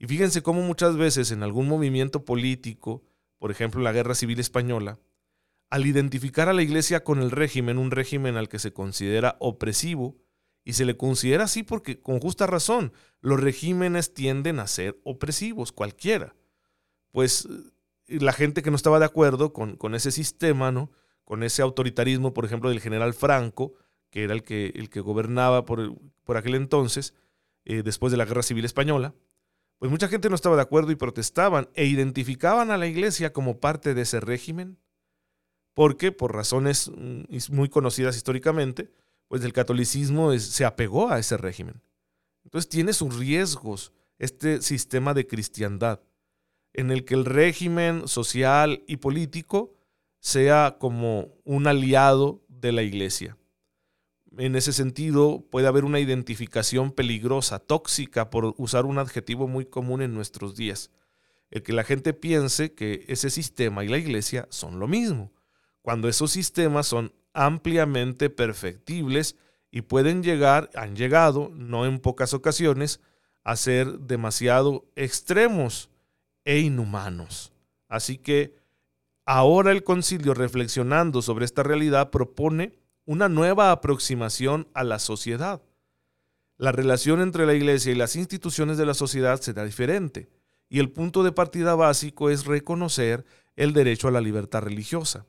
Y 0.00 0.08
fíjense 0.08 0.42
cómo 0.42 0.62
muchas 0.62 0.96
veces 0.96 1.30
en 1.30 1.44
algún 1.44 1.68
movimiento 1.68 2.24
político, 2.24 3.04
por 3.38 3.52
ejemplo 3.52 3.80
la 3.80 3.92
Guerra 3.92 4.16
Civil 4.16 4.40
Española, 4.40 4.98
al 5.70 5.86
identificar 5.86 6.48
a 6.48 6.54
la 6.54 6.62
iglesia 6.62 7.04
con 7.04 7.22
el 7.22 7.30
régimen, 7.30 7.78
un 7.78 7.92
régimen 7.92 8.36
al 8.36 8.48
que 8.48 8.58
se 8.58 8.72
considera 8.72 9.36
opresivo, 9.38 10.16
y 10.64 10.72
se 10.72 10.86
le 10.86 10.96
considera 10.96 11.44
así 11.44 11.62
porque 11.62 12.00
con 12.00 12.18
justa 12.18 12.48
razón, 12.48 12.92
los 13.20 13.38
regímenes 13.38 14.12
tienden 14.12 14.58
a 14.58 14.66
ser 14.66 14.98
opresivos, 15.04 15.70
cualquiera. 15.70 16.34
Pues 17.12 17.46
la 18.08 18.32
gente 18.32 18.62
que 18.62 18.70
no 18.70 18.76
estaba 18.76 18.98
de 18.98 19.04
acuerdo 19.04 19.52
con, 19.52 19.76
con, 19.76 19.94
ese 19.94 20.10
sistema, 20.10 20.72
¿no? 20.72 20.90
con 21.24 21.42
ese 21.42 21.62
autoritarismo, 21.62 22.32
por 22.32 22.44
ejemplo, 22.44 22.70
del 22.70 22.80
general 22.80 23.12
Franco, 23.12 23.74
que 24.10 24.24
era 24.24 24.32
el 24.32 24.42
que, 24.42 24.72
el 24.74 24.88
que 24.88 25.00
gobernaba 25.00 25.64
por, 25.64 25.94
por 26.24 26.36
aquel 26.36 26.54
entonces, 26.54 27.14
eh, 27.64 27.82
después 27.82 28.10
de 28.10 28.16
la 28.16 28.24
Guerra 28.24 28.42
Civil 28.42 28.64
Española, 28.64 29.14
pues 29.78 29.90
mucha 29.90 30.08
gente 30.08 30.28
no 30.28 30.34
estaba 30.34 30.56
de 30.56 30.62
acuerdo 30.62 30.90
y 30.90 30.96
protestaban 30.96 31.68
e 31.74 31.84
identificaban 31.84 32.70
a 32.70 32.78
la 32.78 32.86
iglesia 32.86 33.32
como 33.32 33.60
parte 33.60 33.94
de 33.94 34.02
ese 34.02 34.20
régimen, 34.20 34.78
porque 35.74 36.10
por 36.10 36.34
razones 36.34 36.90
mm, 36.96 37.24
muy 37.50 37.68
conocidas 37.68 38.16
históricamente, 38.16 38.90
pues 39.28 39.44
el 39.44 39.52
catolicismo 39.52 40.36
se 40.38 40.64
apegó 40.64 41.10
a 41.10 41.18
ese 41.18 41.36
régimen. 41.36 41.82
Entonces 42.44 42.68
tiene 42.70 42.94
sus 42.94 43.16
riesgos 43.16 43.92
este 44.18 44.62
sistema 44.62 45.12
de 45.12 45.26
cristiandad 45.26 46.00
en 46.78 46.92
el 46.92 47.04
que 47.04 47.14
el 47.14 47.24
régimen 47.24 48.06
social 48.06 48.84
y 48.86 48.98
político 48.98 49.74
sea 50.20 50.76
como 50.78 51.34
un 51.42 51.66
aliado 51.66 52.44
de 52.46 52.70
la 52.70 52.84
iglesia. 52.84 53.36
En 54.36 54.54
ese 54.54 54.72
sentido, 54.72 55.44
puede 55.50 55.66
haber 55.66 55.84
una 55.84 55.98
identificación 55.98 56.92
peligrosa, 56.92 57.58
tóxica, 57.58 58.30
por 58.30 58.54
usar 58.58 58.86
un 58.86 58.98
adjetivo 58.98 59.48
muy 59.48 59.64
común 59.64 60.02
en 60.02 60.14
nuestros 60.14 60.54
días. 60.54 60.92
El 61.50 61.64
que 61.64 61.72
la 61.72 61.82
gente 61.82 62.14
piense 62.14 62.74
que 62.74 63.04
ese 63.08 63.30
sistema 63.30 63.84
y 63.84 63.88
la 63.88 63.98
iglesia 63.98 64.46
son 64.48 64.78
lo 64.78 64.86
mismo, 64.86 65.32
cuando 65.82 66.08
esos 66.08 66.30
sistemas 66.30 66.86
son 66.86 67.12
ampliamente 67.32 68.30
perfectibles 68.30 69.34
y 69.72 69.82
pueden 69.82 70.22
llegar, 70.22 70.70
han 70.76 70.94
llegado, 70.94 71.50
no 71.52 71.86
en 71.86 71.98
pocas 71.98 72.34
ocasiones, 72.34 73.00
a 73.42 73.56
ser 73.56 73.98
demasiado 73.98 74.86
extremos 74.94 75.90
e 76.48 76.60
inhumanos. 76.60 77.52
Así 77.88 78.16
que 78.16 78.56
ahora 79.26 79.70
el 79.70 79.84
concilio, 79.84 80.32
reflexionando 80.32 81.20
sobre 81.20 81.44
esta 81.44 81.62
realidad, 81.62 82.08
propone 82.10 82.72
una 83.04 83.28
nueva 83.28 83.70
aproximación 83.70 84.66
a 84.72 84.82
la 84.82 84.98
sociedad. 84.98 85.60
La 86.56 86.72
relación 86.72 87.20
entre 87.20 87.44
la 87.44 87.52
iglesia 87.52 87.92
y 87.92 87.96
las 87.96 88.16
instituciones 88.16 88.78
de 88.78 88.86
la 88.86 88.94
sociedad 88.94 89.38
será 89.42 89.62
diferente, 89.66 90.30
y 90.70 90.78
el 90.78 90.90
punto 90.90 91.22
de 91.22 91.32
partida 91.32 91.74
básico 91.74 92.30
es 92.30 92.46
reconocer 92.46 93.26
el 93.54 93.74
derecho 93.74 94.08
a 94.08 94.10
la 94.10 94.22
libertad 94.22 94.62
religiosa. 94.62 95.26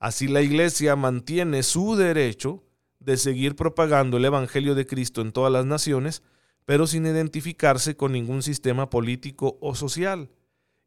Así 0.00 0.26
la 0.26 0.42
iglesia 0.42 0.96
mantiene 0.96 1.62
su 1.62 1.94
derecho 1.94 2.64
de 2.98 3.18
seguir 3.18 3.54
propagando 3.54 4.16
el 4.16 4.24
Evangelio 4.24 4.74
de 4.74 4.86
Cristo 4.86 5.20
en 5.20 5.30
todas 5.30 5.52
las 5.52 5.64
naciones, 5.64 6.24
pero 6.64 6.88
sin 6.88 7.06
identificarse 7.06 7.96
con 7.96 8.10
ningún 8.10 8.42
sistema 8.42 8.90
político 8.90 9.56
o 9.60 9.76
social 9.76 10.28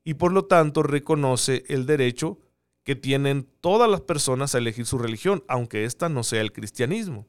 y 0.04 0.16
por 0.16 0.32
lo 0.32 0.46
tanto 0.46 0.84
reconoce 0.84 1.64
el 1.68 1.86
derecho 1.86 2.40
que 2.84 2.96
tienen 2.96 3.48
todas 3.62 3.90
las 3.90 4.02
personas 4.02 4.54
a 4.54 4.58
elegir 4.58 4.86
su 4.86 4.98
religión, 4.98 5.44
aunque 5.48 5.86
ésta 5.86 6.10
no 6.10 6.24
sea 6.24 6.42
el 6.42 6.52
cristianismo. 6.52 7.28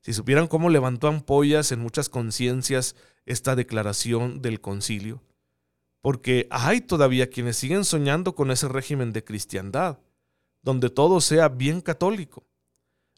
Si 0.00 0.12
supieran 0.12 0.46
cómo 0.46 0.70
levantó 0.70 1.08
ampollas 1.08 1.72
en 1.72 1.80
muchas 1.80 2.08
conciencias 2.08 2.96
esta 3.26 3.56
declaración 3.56 4.42
del 4.42 4.60
concilio, 4.60 5.22
porque 6.00 6.48
hay 6.50 6.80
todavía 6.80 7.30
quienes 7.30 7.56
siguen 7.56 7.84
soñando 7.84 8.34
con 8.34 8.50
ese 8.50 8.68
régimen 8.68 9.12
de 9.12 9.24
cristiandad, 9.24 9.98
donde 10.62 10.90
todo 10.90 11.20
sea 11.20 11.48
bien 11.48 11.80
católico. 11.80 12.44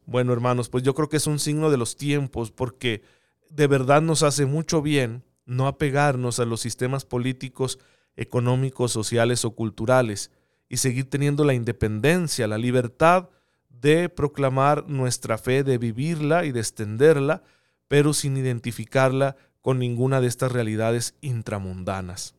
Bueno, 0.07 0.33
hermanos, 0.33 0.69
pues 0.69 0.83
yo 0.83 0.95
creo 0.95 1.09
que 1.09 1.17
es 1.17 1.27
un 1.27 1.39
signo 1.39 1.71
de 1.71 1.79
los 1.79 1.97
tiempos, 1.97 2.51
porque 2.51 3.03
de 3.51 3.67
verdad 3.67 4.03
nos 4.03 4.23
hace 4.23 4.45
mucho 4.45 4.83
bien 4.83 5.25
no 5.47 5.67
apegarnos 5.67 6.41
a 6.41 6.45
los 6.45 6.61
sistemas 6.61 7.05
políticos 7.05 7.79
económicos, 8.17 8.93
sociales 8.93 9.45
o 9.45 9.55
culturales 9.55 10.31
y 10.69 10.79
seguir 10.79 11.09
teniendo 11.11 11.45
la 11.45 11.55
independencia, 11.55 12.47
la 12.47 12.59
libertad 12.59 13.29
de 13.69 14.09
proclamar 14.09 14.89
nuestra 14.89 15.39
fe, 15.39 15.63
de 15.63 15.79
vivirla 15.79 16.45
y 16.45 16.53
de 16.53 16.61
extenderla, 16.61 17.43
pero 17.89 18.15
sin 18.15 18.37
identificarla 18.37 19.37
con 19.61 19.79
ninguna 19.79 20.21
de 20.21 20.29
estas 20.29 20.53
realidades 20.53 21.15
intramundanas. 21.21 22.35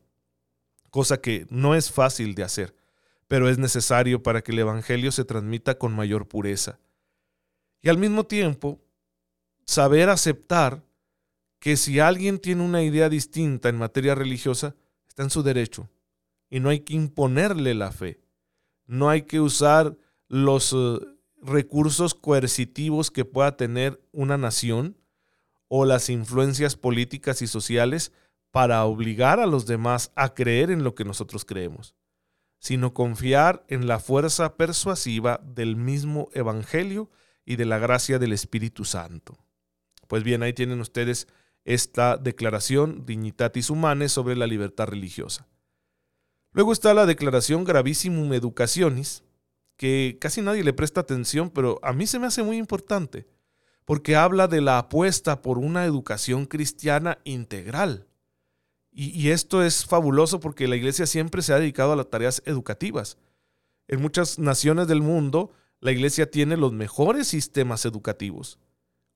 Cosa 0.89 1.22
que 1.22 1.46
no 1.50 1.75
es 1.75 1.91
fácil 1.91 2.36
de 2.36 2.44
hacer, 2.44 2.75
pero 3.27 3.50
es 3.50 3.58
necesario 3.58 4.24
para 4.24 4.41
que 4.41 4.51
el 4.51 4.60
Evangelio 4.60 5.12
se 5.12 5.25
transmita 5.25 5.77
con 5.77 5.94
mayor 5.94 6.27
pureza. 6.27 6.79
Y 7.82 7.89
al 7.89 7.98
mismo 7.98 8.25
tiempo, 8.25 8.79
saber 9.65 10.10
aceptar 10.10 10.84
que 11.60 11.77
si 11.77 12.00
alguien 12.00 12.39
tiene 12.39 12.63
una 12.63 12.84
idea 12.84 13.10
distinta 13.10 13.70
en 13.70 13.77
materia 13.77 14.15
religiosa, 14.15 14.75
está 15.15 15.24
en 15.24 15.29
su 15.29 15.43
derecho 15.43 15.89
y 16.50 16.60
no 16.60 16.67
hay 16.67 16.81
que 16.81 16.93
imponerle 16.93 17.74
la 17.74 17.93
fe. 17.93 18.19
No 18.86 19.10
hay 19.10 19.22
que 19.22 19.39
usar 19.39 19.98
los 20.27 20.74
eh, 20.74 21.00
recursos 21.41 22.13
coercitivos 22.13 23.12
que 23.12 23.24
pueda 23.24 23.55
tener 23.55 24.05
una 24.12 24.38
nación 24.38 24.98
o 25.69 25.86
las 25.86 26.10
influencias 26.10 26.75
políticas 26.75 27.41
y 27.41 27.48
sociales 27.48 28.12
para 28.51 28.84
obligar 28.84 29.39
a 29.39 29.45
los 29.45 29.65
demás 29.65 30.12
a 30.15 30.34
creer 30.34 30.69
en 30.69 30.84
lo 30.84 30.95
que 30.95 31.05
nosotros 31.05 31.45
creemos, 31.45 31.95
sino 32.60 32.93
confiar 32.93 33.63
en 33.69 33.88
la 33.88 34.00
fuerza 34.00 34.57
persuasiva 34.57 35.39
del 35.45 35.77
mismo 35.77 36.27
Evangelio 36.34 37.10
y 37.45 37.55
de 37.55 37.63
la 37.63 37.79
gracia 37.79 38.19
del 38.19 38.34
Espíritu 38.34 38.84
Santo. 38.84 39.38
Pues 40.10 40.24
bien, 40.24 40.43
ahí 40.43 40.51
tienen 40.51 40.81
ustedes 40.81 41.29
esta 41.65 42.15
declaración 42.17 43.05
Dignitatis 43.05 43.69
Humanes 43.69 44.12
sobre 44.12 44.36
la 44.36 44.48
libertad 44.48 44.86
religiosa. 44.88 45.48
Luego 46.51 46.72
está 46.72 46.93
la 46.93 47.05
declaración 47.05 47.65
Gravissimum 47.65 48.31
Educationis, 48.34 49.24
que 49.75 50.17
casi 50.22 50.41
nadie 50.41 50.63
le 50.63 50.72
presta 50.72 51.01
atención, 51.01 51.50
pero 51.50 51.79
a 51.84 51.91
mí 51.91 52.07
se 52.07 52.19
me 52.19 52.27
hace 52.27 52.43
muy 52.43 52.57
importante, 52.57 53.27
porque 53.84 54.15
habla 54.15 54.48
de 54.48 54.62
la 54.62 54.77
apuesta 54.77 55.41
por 55.41 55.57
una 55.57 55.84
educación 55.84 56.45
cristiana 56.45 57.17
integral. 57.25 58.07
Y, 58.91 59.10
y, 59.10 59.31
esto 59.31 59.62
es 59.62 59.86
fabuloso 59.86 60.39
porque 60.39 60.69
la 60.69 60.77
iglesia 60.77 61.05
siempre 61.05 61.41
se 61.41 61.51
ha 61.51 61.60
dedicado 61.60 61.91
a 61.91 61.95
las 61.98 62.10
tareas 62.10 62.41
educativas. 62.45 63.17
En 63.89 64.01
muchas 64.01 64.39
naciones 64.39 64.88
del 64.88 65.01
mundo, 65.01 65.51
la 65.81 65.91
iglesia 65.91 66.31
tiene 66.31 66.55
los 66.55 66.72
mejores 66.72 67.27
sistemas 67.27 67.84
educativos 67.84 68.57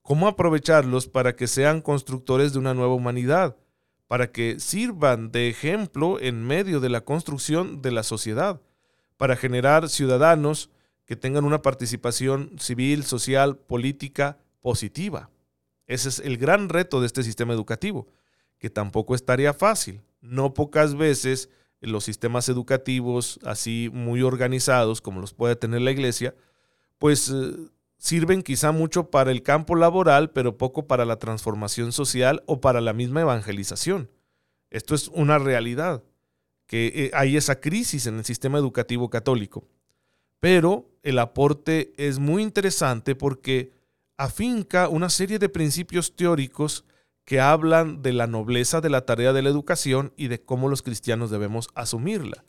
cómo 0.02 0.28
aprovecharlos 0.28 1.08
para 1.08 1.36
que 1.36 1.46
sean 1.46 1.80
constructores 1.80 2.52
de 2.52 2.58
una 2.58 2.74
nueva 2.74 2.94
humanidad, 2.94 3.56
para 4.06 4.32
que 4.32 4.58
sirvan 4.58 5.30
de 5.30 5.48
ejemplo 5.48 6.18
en 6.20 6.44
medio 6.44 6.80
de 6.80 6.88
la 6.88 7.02
construcción 7.02 7.80
de 7.82 7.92
la 7.92 8.02
sociedad, 8.02 8.60
para 9.16 9.36
generar 9.36 9.88
ciudadanos 9.88 10.70
que 11.04 11.16
tengan 11.16 11.44
una 11.44 11.62
participación 11.62 12.52
civil, 12.58 13.04
social, 13.04 13.56
política 13.56 14.38
positiva. 14.60 15.30
Ese 15.86 16.08
es 16.08 16.20
el 16.20 16.38
gran 16.38 16.68
reto 16.68 17.00
de 17.00 17.06
este 17.06 17.22
sistema 17.22 17.52
educativo, 17.52 18.08
que 18.58 18.70
tampoco 18.70 19.14
es 19.14 19.24
tarea 19.24 19.52
fácil. 19.52 20.02
No 20.20 20.54
pocas 20.54 20.96
veces 20.96 21.48
los 21.80 22.04
sistemas 22.04 22.48
educativos 22.48 23.40
así 23.44 23.90
muy 23.92 24.22
organizados 24.22 25.00
como 25.00 25.20
los 25.20 25.34
puede 25.34 25.56
tener 25.56 25.80
la 25.80 25.90
iglesia, 25.90 26.34
pues 26.98 27.30
eh, 27.30 27.56
sirven 28.00 28.42
quizá 28.42 28.72
mucho 28.72 29.10
para 29.10 29.30
el 29.30 29.42
campo 29.42 29.76
laboral, 29.76 30.30
pero 30.30 30.56
poco 30.56 30.86
para 30.86 31.04
la 31.04 31.18
transformación 31.18 31.92
social 31.92 32.42
o 32.46 32.60
para 32.60 32.80
la 32.80 32.94
misma 32.94 33.20
evangelización. 33.20 34.10
Esto 34.70 34.94
es 34.94 35.08
una 35.08 35.38
realidad, 35.38 36.02
que 36.66 36.86
eh, 36.94 37.10
hay 37.12 37.36
esa 37.36 37.60
crisis 37.60 38.06
en 38.06 38.16
el 38.16 38.24
sistema 38.24 38.58
educativo 38.58 39.10
católico. 39.10 39.68
pero 40.40 40.88
el 41.02 41.18
aporte 41.18 41.92
es 41.96 42.18
muy 42.18 42.42
interesante 42.42 43.14
porque 43.14 43.72
afinca 44.16 44.88
una 44.88 45.08
serie 45.10 45.38
de 45.38 45.48
principios 45.48 46.14
teóricos 46.14 46.84
que 47.24 47.40
hablan 47.40 48.02
de 48.02 48.12
la 48.12 48.26
nobleza 48.26 48.80
de 48.80 48.90
la 48.90 49.06
tarea 49.06 49.32
de 49.32 49.42
la 49.42 49.50
educación 49.50 50.12
y 50.16 50.28
de 50.28 50.42
cómo 50.42 50.68
los 50.68 50.82
cristianos 50.82 51.30
debemos 51.30 51.68
asumirla. 51.74 52.44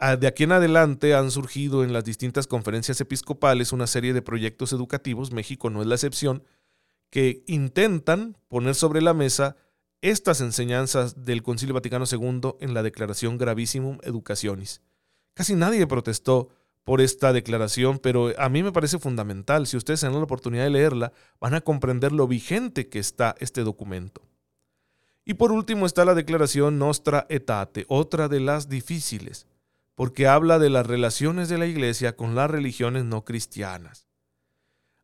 Ah, 0.00 0.16
de 0.16 0.28
aquí 0.28 0.44
en 0.44 0.52
adelante 0.52 1.14
han 1.14 1.32
surgido 1.32 1.82
en 1.82 1.92
las 1.92 2.04
distintas 2.04 2.46
conferencias 2.46 3.00
episcopales 3.00 3.72
una 3.72 3.88
serie 3.88 4.12
de 4.12 4.22
proyectos 4.22 4.72
educativos, 4.72 5.32
México 5.32 5.70
no 5.70 5.82
es 5.82 5.88
la 5.88 5.96
excepción, 5.96 6.44
que 7.10 7.42
intentan 7.48 8.36
poner 8.46 8.76
sobre 8.76 9.02
la 9.02 9.12
mesa 9.12 9.56
estas 10.00 10.40
enseñanzas 10.40 11.24
del 11.24 11.42
Concilio 11.42 11.74
Vaticano 11.74 12.04
II 12.10 12.54
en 12.60 12.74
la 12.74 12.84
Declaración 12.84 13.38
Gravissimum 13.38 13.98
Educationis. 14.02 14.82
Casi 15.34 15.56
nadie 15.56 15.84
protestó 15.88 16.50
por 16.84 17.00
esta 17.00 17.32
declaración, 17.32 17.98
pero 17.98 18.32
a 18.38 18.48
mí 18.48 18.62
me 18.62 18.72
parece 18.72 18.98
fundamental. 18.98 19.66
Si 19.66 19.76
ustedes 19.76 20.00
tienen 20.00 20.18
la 20.18 20.24
oportunidad 20.24 20.64
de 20.64 20.70
leerla, 20.70 21.12
van 21.40 21.54
a 21.54 21.60
comprender 21.60 22.12
lo 22.12 22.28
vigente 22.28 22.88
que 22.88 23.00
está 23.00 23.34
este 23.40 23.62
documento. 23.62 24.22
Y 25.24 25.34
por 25.34 25.50
último 25.52 25.86
está 25.86 26.04
la 26.04 26.14
declaración 26.14 26.78
Nostra 26.78 27.26
Etate, 27.28 27.84
otra 27.88 28.28
de 28.28 28.40
las 28.40 28.68
difíciles, 28.68 29.46
porque 29.98 30.28
habla 30.28 30.60
de 30.60 30.70
las 30.70 30.86
relaciones 30.86 31.48
de 31.48 31.58
la 31.58 31.66
Iglesia 31.66 32.14
con 32.14 32.36
las 32.36 32.48
religiones 32.48 33.04
no 33.04 33.24
cristianas. 33.24 34.06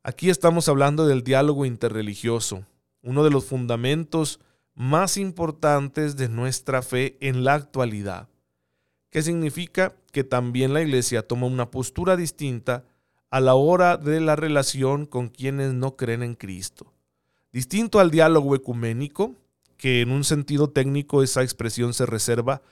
Aquí 0.04 0.30
estamos 0.30 0.68
hablando 0.68 1.04
del 1.04 1.24
diálogo 1.24 1.66
interreligioso, 1.66 2.64
uno 3.02 3.24
de 3.24 3.30
los 3.30 3.44
fundamentos 3.44 4.38
más 4.76 5.16
importantes 5.16 6.16
de 6.16 6.28
nuestra 6.28 6.80
fe 6.80 7.18
en 7.20 7.42
la 7.42 7.54
actualidad, 7.54 8.28
que 9.10 9.22
significa 9.22 9.96
que 10.12 10.22
también 10.22 10.72
la 10.72 10.82
Iglesia 10.82 11.26
toma 11.26 11.48
una 11.48 11.72
postura 11.72 12.16
distinta 12.16 12.84
a 13.30 13.40
la 13.40 13.56
hora 13.56 13.96
de 13.96 14.20
la 14.20 14.36
relación 14.36 15.06
con 15.06 15.28
quienes 15.28 15.72
no 15.72 15.96
creen 15.96 16.22
en 16.22 16.36
Cristo. 16.36 16.92
Distinto 17.52 17.98
al 17.98 18.12
diálogo 18.12 18.54
ecuménico, 18.54 19.34
que 19.76 20.02
en 20.02 20.12
un 20.12 20.22
sentido 20.22 20.70
técnico 20.70 21.24
esa 21.24 21.42
expresión 21.42 21.94
se 21.94 22.06
reserva 22.06 22.62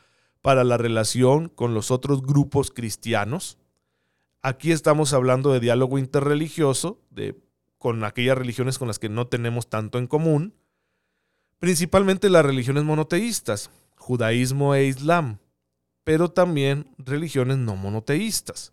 para 0.43 0.65
la 0.65 0.77
relación 0.77 1.49
con 1.49 1.73
los 1.73 1.91
otros 1.91 2.23
grupos 2.23 2.71
cristianos, 2.71 3.59
Aquí 4.45 4.73
estamos 4.73 5.13
hablando 5.13 5.53
de 5.53 5.61
diálogo 5.61 5.99
interreligioso, 5.99 7.01
de, 7.11 7.41
con 7.79 8.03
aquellas 8.03 8.37
religiones 8.37 8.77
con 8.77 8.89
las 8.89 8.99
que 8.99 9.09
no 9.09 9.29
tenemos 9.29 9.71
tanto 9.71 9.99
en 9.99 10.09
común, 10.09 10.53
principalmente 11.61 12.29
las 12.29 12.45
religiones 12.45 12.83
monoteístas, 12.83 13.71
judaísmo 13.95 14.75
e 14.75 14.87
islam, 14.87 15.39
pero 16.03 16.29
también 16.33 16.89
religiones 16.99 17.59
no 17.59 17.77
monoteístas, 17.77 18.73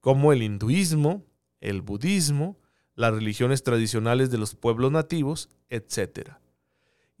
como 0.00 0.32
el 0.32 0.42
hinduismo, 0.42 1.26
el 1.60 1.82
budismo, 1.82 2.56
las 2.94 3.12
religiones 3.12 3.62
tradicionales 3.62 4.30
de 4.30 4.38
los 4.38 4.54
pueblos 4.54 4.92
nativos, 4.92 5.50
etc. 5.68 6.38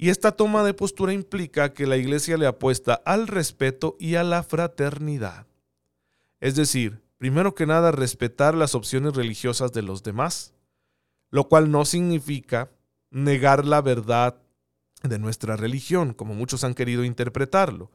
Y 0.02 0.10
esta 0.10 0.32
toma 0.32 0.64
de 0.64 0.74
postura 0.74 1.12
implica 1.12 1.72
que 1.72 1.86
la 1.86 1.96
Iglesia 1.96 2.36
le 2.36 2.48
apuesta 2.48 2.94
al 3.04 3.28
respeto 3.28 3.94
y 4.00 4.16
a 4.16 4.24
la 4.24 4.42
fraternidad. 4.42 5.46
Es 6.40 6.56
decir, 6.56 7.04
primero 7.18 7.54
que 7.54 7.66
nada, 7.66 7.92
respetar 7.92 8.56
las 8.56 8.74
opciones 8.74 9.14
religiosas 9.14 9.70
de 9.72 9.82
los 9.82 10.02
demás, 10.02 10.54
lo 11.30 11.48
cual 11.48 11.70
no 11.70 11.84
significa 11.84 12.72
negar 13.12 13.64
la 13.64 13.80
verdad 13.80 14.42
de 15.04 15.20
nuestra 15.20 15.54
religión, 15.54 16.14
como 16.14 16.34
muchos 16.34 16.64
han 16.64 16.74
querido 16.74 17.04
interpretarlo. 17.04 17.92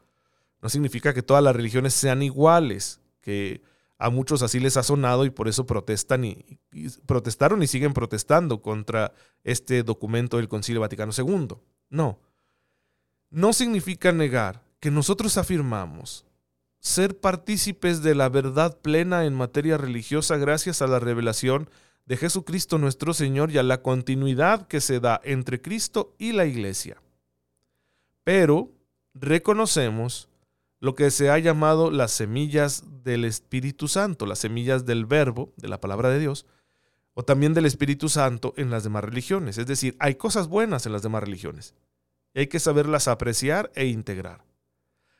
No 0.62 0.70
significa 0.70 1.14
que 1.14 1.24
todas 1.24 1.44
las 1.44 1.58
religiones 1.58 1.94
sean 1.94 2.24
iguales, 2.24 3.02
que 3.20 3.62
a 3.98 4.10
muchos 4.10 4.44
así 4.44 4.62
les 4.62 4.78
ha 4.78 4.84
sonado 4.84 5.26
y 5.26 5.30
por 5.30 5.50
eso 5.50 5.66
protestan 5.66 6.24
y, 6.24 6.58
protestaron 7.06 7.62
y 7.64 7.68
siguen 7.68 7.92
protestando 7.92 8.62
contra 8.62 9.12
este 9.44 9.84
documento 9.84 10.38
del 10.38 10.48
Concilio 10.48 10.80
Vaticano 10.80 11.12
II. 11.12 11.58
No. 11.90 12.20
No 13.30 13.54
significa 13.54 14.12
negar 14.12 14.64
que 14.80 14.92
nosotros 14.92 15.38
afirmamos 15.38 16.26
ser 16.80 17.20
partícipes 17.20 18.02
de 18.02 18.16
la 18.16 18.30
verdad 18.30 18.78
plena 18.80 19.26
en 19.26 19.34
materia 19.34 19.78
religiosa 19.78 20.38
gracias 20.38 20.82
a 20.82 20.88
la 20.88 21.00
revelación 21.00 21.70
de 22.06 22.18
Jesucristo 22.18 22.78
nuestro 22.78 23.14
Señor 23.14 23.52
y 23.52 23.58
a 23.58 23.64
la 23.64 23.82
continuidad 23.82 24.68
que 24.68 24.80
se 24.80 25.00
da 25.00 25.20
entre 25.24 25.62
Cristo 25.62 26.16
y 26.18 26.32
la 26.32 26.46
Iglesia. 26.46 27.02
Pero 28.24 28.72
reconocemos 29.14 30.30
lo 30.80 30.96
que 30.96 31.12
se 31.12 31.30
ha 31.30 31.40
llamado 31.40 31.92
las 31.92 32.12
semillas 32.12 32.84
del 33.04 33.26
Espíritu 33.26 33.88
Santo, 33.88 34.26
las 34.26 34.40
semillas 34.40 34.86
del 34.86 35.06
verbo, 35.06 35.52
de 35.58 35.68
la 35.68 35.82
palabra 35.82 36.10
de 36.10 36.20
Dios, 36.20 36.46
o 37.18 37.24
también 37.24 37.56
del 37.56 37.66
Espíritu 37.66 38.10
Santo 38.10 38.54
en 38.58 38.70
las 38.70 38.84
demás 38.84 39.04
religiones. 39.04 39.58
Es 39.58 39.66
decir, 39.66 39.96
hay 40.00 40.16
cosas 40.16 40.48
buenas 40.48 40.86
en 40.86 40.92
las 40.92 41.02
demás 41.02 41.24
religiones 41.24 41.74
hay 42.40 42.48
que 42.48 42.60
saberlas 42.60 43.08
apreciar 43.08 43.72
e 43.76 43.88
integrar. 43.88 44.46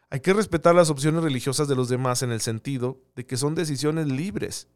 Hay 0.10 0.20
que 0.22 0.34
respetar 0.34 0.76
las 0.76 0.90
opciones 0.90 1.24
religiosas 1.24 1.68
de 1.68 1.76
los 1.76 1.90
demás 1.90 2.22
en 2.22 2.32
el 2.32 2.42
sentido 2.42 3.02
de 3.16 3.26
que 3.26 3.38
son 3.38 3.56
decisiones 3.56 4.08
libres, 4.08 4.68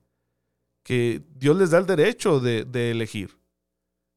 que 0.84 1.24
Dios 1.36 1.56
les 1.56 1.70
da 1.70 1.78
el 1.78 1.86
derecho 1.86 2.40
de, 2.40 2.92
elegir. 2.92 3.38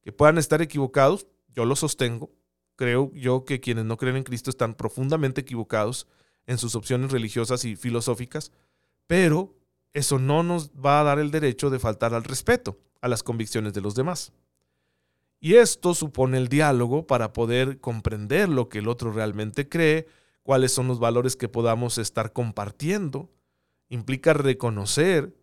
Que 0.01 0.11
puedan 0.11 0.37
estar 0.37 0.61
equivocados, 0.61 1.27
yo 1.49 1.65
lo 1.65 1.75
sostengo. 1.75 2.31
Creo 2.75 3.11
yo 3.13 3.45
que 3.45 3.61
quienes 3.61 3.85
no 3.85 3.97
creen 3.97 4.17
en 4.17 4.23
Cristo 4.23 4.49
están 4.49 4.73
profundamente 4.73 5.41
equivocados 5.41 6.07
en 6.47 6.57
sus 6.57 6.75
opciones 6.75 7.11
religiosas 7.11 7.63
y 7.63 7.75
filosóficas, 7.75 8.51
pero 9.07 9.55
eso 9.93 10.19
no 10.19 10.43
nos 10.43 10.71
va 10.71 10.99
a 10.99 11.03
dar 11.03 11.19
el 11.19 11.31
derecho 11.31 11.69
de 11.69 11.79
faltar 11.79 12.13
al 12.13 12.23
respeto 12.23 12.77
a 13.05 13.07
las 13.07 13.21
convicciones 13.21 13.73
de 13.73 13.81
los 13.81 13.93
demás. 13.93 14.33
Y 15.39 15.55
esto 15.55 15.93
supone 15.93 16.39
el 16.39 16.47
diálogo 16.47 17.05
para 17.05 17.33
poder 17.33 17.79
comprender 17.79 18.49
lo 18.49 18.67
que 18.67 18.79
el 18.79 18.87
otro 18.87 19.11
realmente 19.11 19.69
cree, 19.69 20.07
cuáles 20.41 20.71
son 20.71 20.87
los 20.87 20.99
valores 20.99 21.35
que 21.35 21.47
podamos 21.47 21.99
estar 21.99 22.33
compartiendo. 22.33 23.29
Implica 23.89 24.33
reconocer 24.33 25.35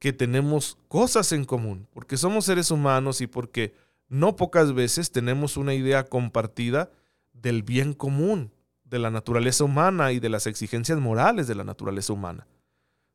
que 0.00 0.12
tenemos 0.12 0.76
cosas 0.88 1.30
en 1.30 1.44
común, 1.44 1.86
porque 1.92 2.16
somos 2.16 2.46
seres 2.46 2.72
humanos 2.72 3.20
y 3.20 3.28
porque 3.28 3.74
no 4.08 4.34
pocas 4.34 4.74
veces 4.74 5.12
tenemos 5.12 5.56
una 5.56 5.72
idea 5.72 6.02
compartida 6.02 6.90
del 7.32 7.62
bien 7.62 7.92
común, 7.92 8.50
de 8.82 8.98
la 8.98 9.12
naturaleza 9.12 9.62
humana 9.62 10.10
y 10.10 10.18
de 10.18 10.30
las 10.30 10.48
exigencias 10.48 10.98
morales 10.98 11.46
de 11.46 11.54
la 11.54 11.62
naturaleza 11.62 12.12
humana. 12.12 12.48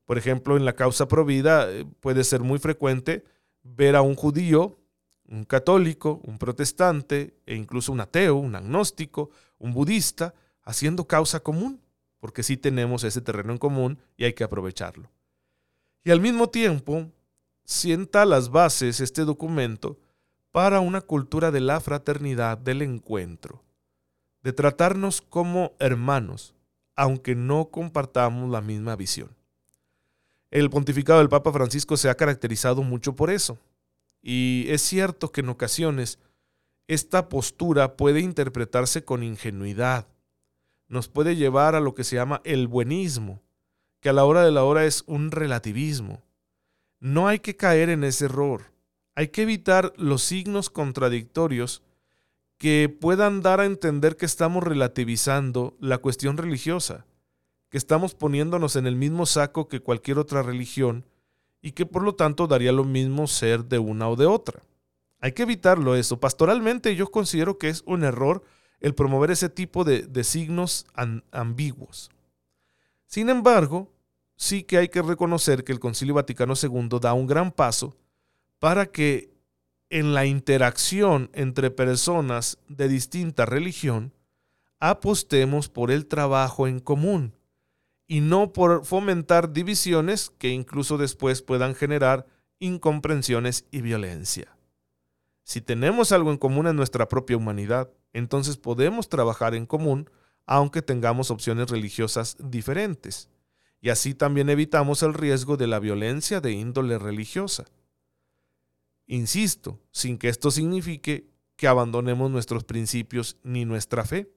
Por 0.05 0.17
ejemplo, 0.17 0.55
en 0.55 0.63
la 0.63 0.73
causa 0.73 1.09
provida 1.09 1.69
eh, 1.69 1.85
puede 1.99 2.23
ser 2.23 2.39
muy 2.39 2.59
frecuente 2.59 3.25
ver 3.63 3.95
a 3.95 4.01
un 4.01 4.15
judío, 4.15 4.77
un 5.27 5.43
católico, 5.43 6.21
un 6.23 6.37
protestante 6.37 7.35
e 7.45 7.55
incluso 7.55 7.91
un 7.91 8.01
ateo, 8.01 8.35
un 8.35 8.55
agnóstico, 8.55 9.29
un 9.57 9.73
budista, 9.73 10.33
haciendo 10.63 11.07
causa 11.07 11.39
común, 11.39 11.81
porque 12.19 12.43
sí 12.43 12.57
tenemos 12.57 13.03
ese 13.03 13.21
terreno 13.21 13.53
en 13.53 13.57
común 13.57 13.99
y 14.17 14.25
hay 14.25 14.33
que 14.33 14.43
aprovecharlo. 14.43 15.09
Y 16.03 16.11
al 16.11 16.21
mismo 16.21 16.49
tiempo, 16.49 17.11
sienta 17.63 18.25
las 18.25 18.49
bases 18.49 18.99
este 18.99 19.25
documento 19.25 19.99
para 20.51 20.79
una 20.79 21.01
cultura 21.01 21.51
de 21.51 21.59
la 21.59 21.79
fraternidad, 21.79 22.57
del 22.57 22.81
encuentro, 22.81 23.63
de 24.41 24.53
tratarnos 24.53 25.21
como 25.21 25.73
hermanos, 25.79 26.55
aunque 26.95 27.35
no 27.35 27.69
compartamos 27.69 28.49
la 28.49 28.61
misma 28.61 28.95
visión. 28.95 29.38
El 30.51 30.69
pontificado 30.69 31.19
del 31.19 31.29
Papa 31.29 31.51
Francisco 31.51 31.97
se 31.97 32.09
ha 32.09 32.15
caracterizado 32.15 32.81
mucho 32.83 33.15
por 33.15 33.29
eso. 33.29 33.59
Y 34.21 34.65
es 34.69 34.81
cierto 34.81 35.31
que 35.31 35.41
en 35.41 35.49
ocasiones 35.49 36.19
esta 36.87 37.29
postura 37.29 37.95
puede 37.95 38.19
interpretarse 38.19 39.05
con 39.05 39.23
ingenuidad, 39.23 40.07
nos 40.87 41.07
puede 41.07 41.35
llevar 41.35 41.75
a 41.75 41.79
lo 41.79 41.93
que 41.93 42.03
se 42.03 42.15
llama 42.15 42.41
el 42.43 42.67
buenismo, 42.67 43.43
que 43.99 44.09
a 44.09 44.13
la 44.13 44.25
hora 44.25 44.43
de 44.43 44.51
la 44.51 44.63
hora 44.63 44.85
es 44.85 45.03
un 45.05 45.29
relativismo. 45.29 46.23
No 46.99 47.27
hay 47.27 47.39
que 47.39 47.55
caer 47.55 47.89
en 47.89 48.03
ese 48.03 48.25
error. 48.25 48.71
Hay 49.13 49.27
que 49.27 49.43
evitar 49.43 49.93
los 49.97 50.23
signos 50.23 50.69
contradictorios 50.69 51.83
que 52.57 52.89
puedan 52.89 53.41
dar 53.41 53.59
a 53.59 53.65
entender 53.65 54.17
que 54.17 54.25
estamos 54.25 54.63
relativizando 54.63 55.77
la 55.79 55.99
cuestión 55.99 56.37
religiosa, 56.37 57.05
que 57.69 57.77
estamos 57.77 58.15
poniéndonos 58.15 58.75
en 58.75 58.87
el 58.87 58.95
mismo 58.95 59.25
saco 59.25 59.67
que 59.67 59.79
cualquier 59.79 60.17
otra 60.17 60.41
religión 60.41 61.05
y 61.61 61.71
que 61.71 61.85
por 61.85 62.03
lo 62.03 62.15
tanto 62.15 62.47
daría 62.47 62.71
lo 62.71 62.83
mismo 62.83 63.27
ser 63.27 63.65
de 63.65 63.79
una 63.79 64.09
o 64.09 64.15
de 64.15 64.25
otra. 64.25 64.63
Hay 65.19 65.33
que 65.33 65.43
evitarlo 65.43 65.95
eso. 65.95 66.19
Pastoralmente 66.19 66.95
yo 66.95 67.11
considero 67.11 67.57
que 67.57 67.69
es 67.69 67.83
un 67.85 68.03
error 68.03 68.43
el 68.79 68.95
promover 68.95 69.31
ese 69.31 69.49
tipo 69.49 69.83
de, 69.83 70.23
signos 70.23 70.85
ambiguos. 71.31 72.09
Sin 73.05 73.29
embargo, 73.29 73.91
sí 74.35 74.63
que 74.63 74.77
hay 74.77 74.87
que 74.87 75.01
reconocer 75.01 75.63
que 75.63 75.73
el 75.73 75.79
Concilio 75.79 76.13
Vaticano 76.13 76.53
II 76.61 76.99
da 77.01 77.13
un 77.13 77.27
gran 77.27 77.51
paso 77.51 77.97
para 78.57 78.85
que 78.85 79.29
en 79.89 80.13
la 80.13 80.25
interacción 80.25 81.29
entre 81.33 81.71
personas 81.71 82.57
de 82.67 82.87
distinta 82.87 83.45
religión 83.45 84.13
apostemos 84.79 85.67
por 85.67 85.91
el 85.91 86.05
trabajo 86.05 86.67
en 86.67 86.79
común 86.79 87.33
y 88.09 88.21
no 88.21 88.53
por 88.53 88.85
fomentar 88.85 89.53
divisiones 89.53 90.31
que 90.39 90.49
incluso 90.49 90.97
después 90.97 91.43
puedan 91.43 91.75
generar 91.75 92.25
incomprensiones 92.57 93.65
y 93.69 93.81
violencia. 93.81 94.57
Si 95.43 95.61
tenemos 95.61 96.11
algo 96.11 96.31
en 96.31 96.39
común 96.39 96.65
en 96.65 96.75
nuestra 96.75 97.07
propia 97.07 97.37
humanidad, 97.37 97.91
entonces 98.11 98.57
podemos 98.57 99.09
trabajar 99.09 99.53
en 99.53 99.67
común 99.67 100.09
aunque 100.47 100.81
tengamos 100.81 101.29
opciones 101.29 101.69
religiosas 101.69 102.35
diferentes, 102.39 103.29
y 103.79 103.89
así 103.89 104.15
también 104.15 104.49
evitamos 104.49 105.03
el 105.03 105.13
riesgo 105.13 105.55
de 105.55 105.67
la 105.67 105.77
violencia 105.77 106.41
de 106.41 106.51
índole 106.51 106.97
religiosa. 106.97 107.65
Insisto, 109.05 109.79
sin 109.91 110.17
que 110.17 110.29
esto 110.29 110.49
signifique 110.49 111.29
que 111.55 111.67
abandonemos 111.67 112.31
nuestros 112.31 112.63
principios 112.63 113.37
ni 113.43 113.65
nuestra 113.65 114.03
fe, 114.03 114.31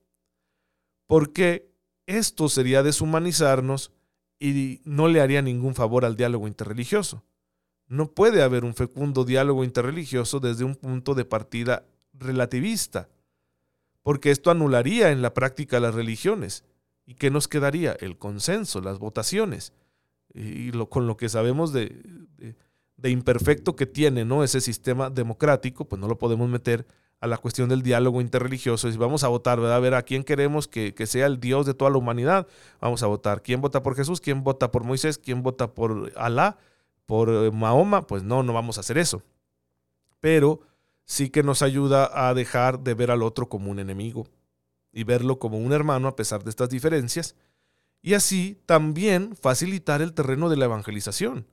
porque 1.07 1.72
esto 2.07 2.49
sería 2.49 2.83
deshumanizarnos 2.83 3.93
y 4.39 4.81
no 4.85 5.09
le 5.09 5.21
haría 5.21 5.41
ningún 5.41 5.75
favor 5.75 6.05
al 6.05 6.17
diálogo 6.17 6.49
interreligioso. 6.49 7.23
No 7.87 8.11
puede 8.11 8.43
haber 8.43 8.65
un 8.65 8.75
fecundo 8.75 9.25
diálogo 9.25 9.65
interreligioso 9.65 10.41
desde 10.41 10.65
un 10.65 10.75
punto 10.75 11.15
de 11.15 11.25
partida 11.25 11.85
relativista, 12.13 13.09
porque 14.03 14.31
esto 14.31 14.51
anularía 14.51 15.11
en 15.11 15.23
la 15.23 15.35
práctica 15.35 15.79
las 15.79 15.95
religiones. 15.95 16.65
¿Y 17.07 17.15
qué 17.15 17.31
nos 17.31 17.49
quedaría? 17.49 17.93
El 17.93 18.19
consenso, 18.19 18.81
las 18.81 18.99
votaciones. 18.99 19.73
Y 20.35 20.71
con 20.89 21.07
lo 21.07 21.17
que 21.17 21.29
sabemos 21.29 21.73
de, 21.73 22.03
de, 22.97 23.11
imperfecto 23.11 23.77
que 23.77 23.87
tiene 23.87 24.25
¿no? 24.25 24.43
ese 24.43 24.61
sistema 24.61 25.11
democrático, 25.11 25.85
pues 25.85 26.01
no 26.01 26.09
lo 26.09 26.19
podemos 26.19 26.49
meter 26.49 26.87
a 27.23 27.29
la 27.29 27.39
cuestión 27.39 27.69
del 27.69 27.83
diálogo 27.83 28.21
interreligioso. 28.21 28.89
Y 28.89 28.97
vamos 28.97 29.23
a 29.23 29.29
votar, 29.29 29.61
¿verdad? 29.61 29.77
A 29.77 29.81
ver 29.81 29.95
a 29.95 30.03
quién 30.03 30.25
queremos 30.25 30.67
que, 30.67 30.93
que, 30.93 31.07
sea 31.07 31.27
el 31.27 31.39
Dios 31.39 31.67
de 31.67 31.73
toda 31.73 31.89
la 31.89 31.99
humanidad. 31.99 32.49
Vamos 32.81 33.05
a 33.05 33.07
votar. 33.07 33.43
¿Quién 33.43 33.61
vota 33.61 33.81
por 33.85 33.95
Jesús? 33.95 34.21
¿Quién 34.21 34.43
vota 34.43 34.73
por 34.73 34.83
Moisés? 34.83 35.19
¿Quién 35.19 35.45
vota 35.45 35.73
por 35.73 36.13
Alá? 36.17 36.59
¿Por 37.07 37.29
eh, 37.31 37.53
Mahoma? 37.53 38.09
Pues 38.09 38.25
no, 38.25 38.43
no 38.43 38.53
vamos 38.53 38.77
a 38.77 38.81
hacer 38.81 38.99
eso. 38.99 39.23
Pero 40.19 40.63
sí 41.05 41.31
que 41.31 41.45
nos 41.45 41.63
ayuda 41.63 42.29
a 42.29 42.35
dejar 42.35 42.81
de 42.81 42.95
ver 42.95 43.13
al 43.13 43.23
otro 43.23 43.49
como 43.49 43.71
un 43.71 43.79
enemigo 43.79 44.27
y 44.93 45.05
verlo 45.05 45.39
como 45.39 45.59
un 45.59 45.73
hermano 45.73 46.09
a 46.09 46.17
pesar 46.17 46.43
de 46.43 46.51
estas 46.51 46.71
diferencias. 46.71 47.37
Y 48.03 48.15
así 48.15 48.61
también 48.67 49.37
facilitar 49.37 50.03
el 50.03 50.13
terreno 50.13 50.49
de 50.49 50.57
la 50.57 50.65
evangelización. 50.65 51.47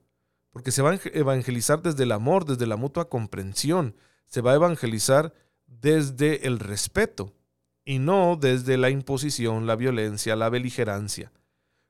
Porque 0.50 0.72
se 0.72 0.82
va 0.82 0.90
a 0.90 1.00
evangelizar 1.12 1.80
desde 1.80 2.02
el 2.02 2.10
amor, 2.10 2.44
desde 2.44 2.66
la 2.66 2.74
mutua 2.74 3.08
comprensión. 3.08 3.94
Se 4.26 4.40
va 4.40 4.50
a 4.50 4.56
evangelizar 4.56 5.32
desde 5.70 6.46
el 6.46 6.58
respeto 6.58 7.32
y 7.84 7.98
no 7.98 8.36
desde 8.36 8.76
la 8.76 8.90
imposición, 8.90 9.66
la 9.66 9.76
violencia, 9.76 10.36
la 10.36 10.50
beligerancia. 10.50 11.32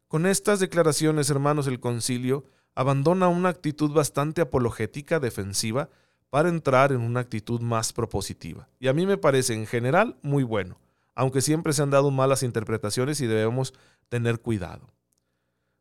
Con 0.07 0.27
estas 0.27 0.61
declaraciones, 0.61 1.31
hermanos, 1.31 1.67
el 1.67 1.81
concilio 1.81 2.45
abandona 2.75 3.29
una 3.29 3.49
actitud 3.49 3.91
bastante 3.93 4.41
apologética, 4.41 5.19
defensiva, 5.19 5.89
para 6.31 6.49
entrar 6.49 6.93
en 6.93 7.01
una 7.01 7.21
actitud 7.21 7.61
más 7.61 7.93
propositiva. 7.93 8.69
Y 8.79 8.87
a 8.87 8.93
mí 8.93 9.05
me 9.05 9.19
parece 9.19 9.55
en 9.55 9.67
general 9.67 10.17
muy 10.23 10.45
bueno, 10.45 10.79
aunque 11.15 11.41
siempre 11.43 11.73
se 11.73 11.83
han 11.83 11.91
dado 11.91 12.11
malas 12.13 12.45
interpretaciones 12.45 13.21
y 13.21 13.27
debemos 13.27 13.75
tener 14.09 14.41
cuidado. 14.41 14.93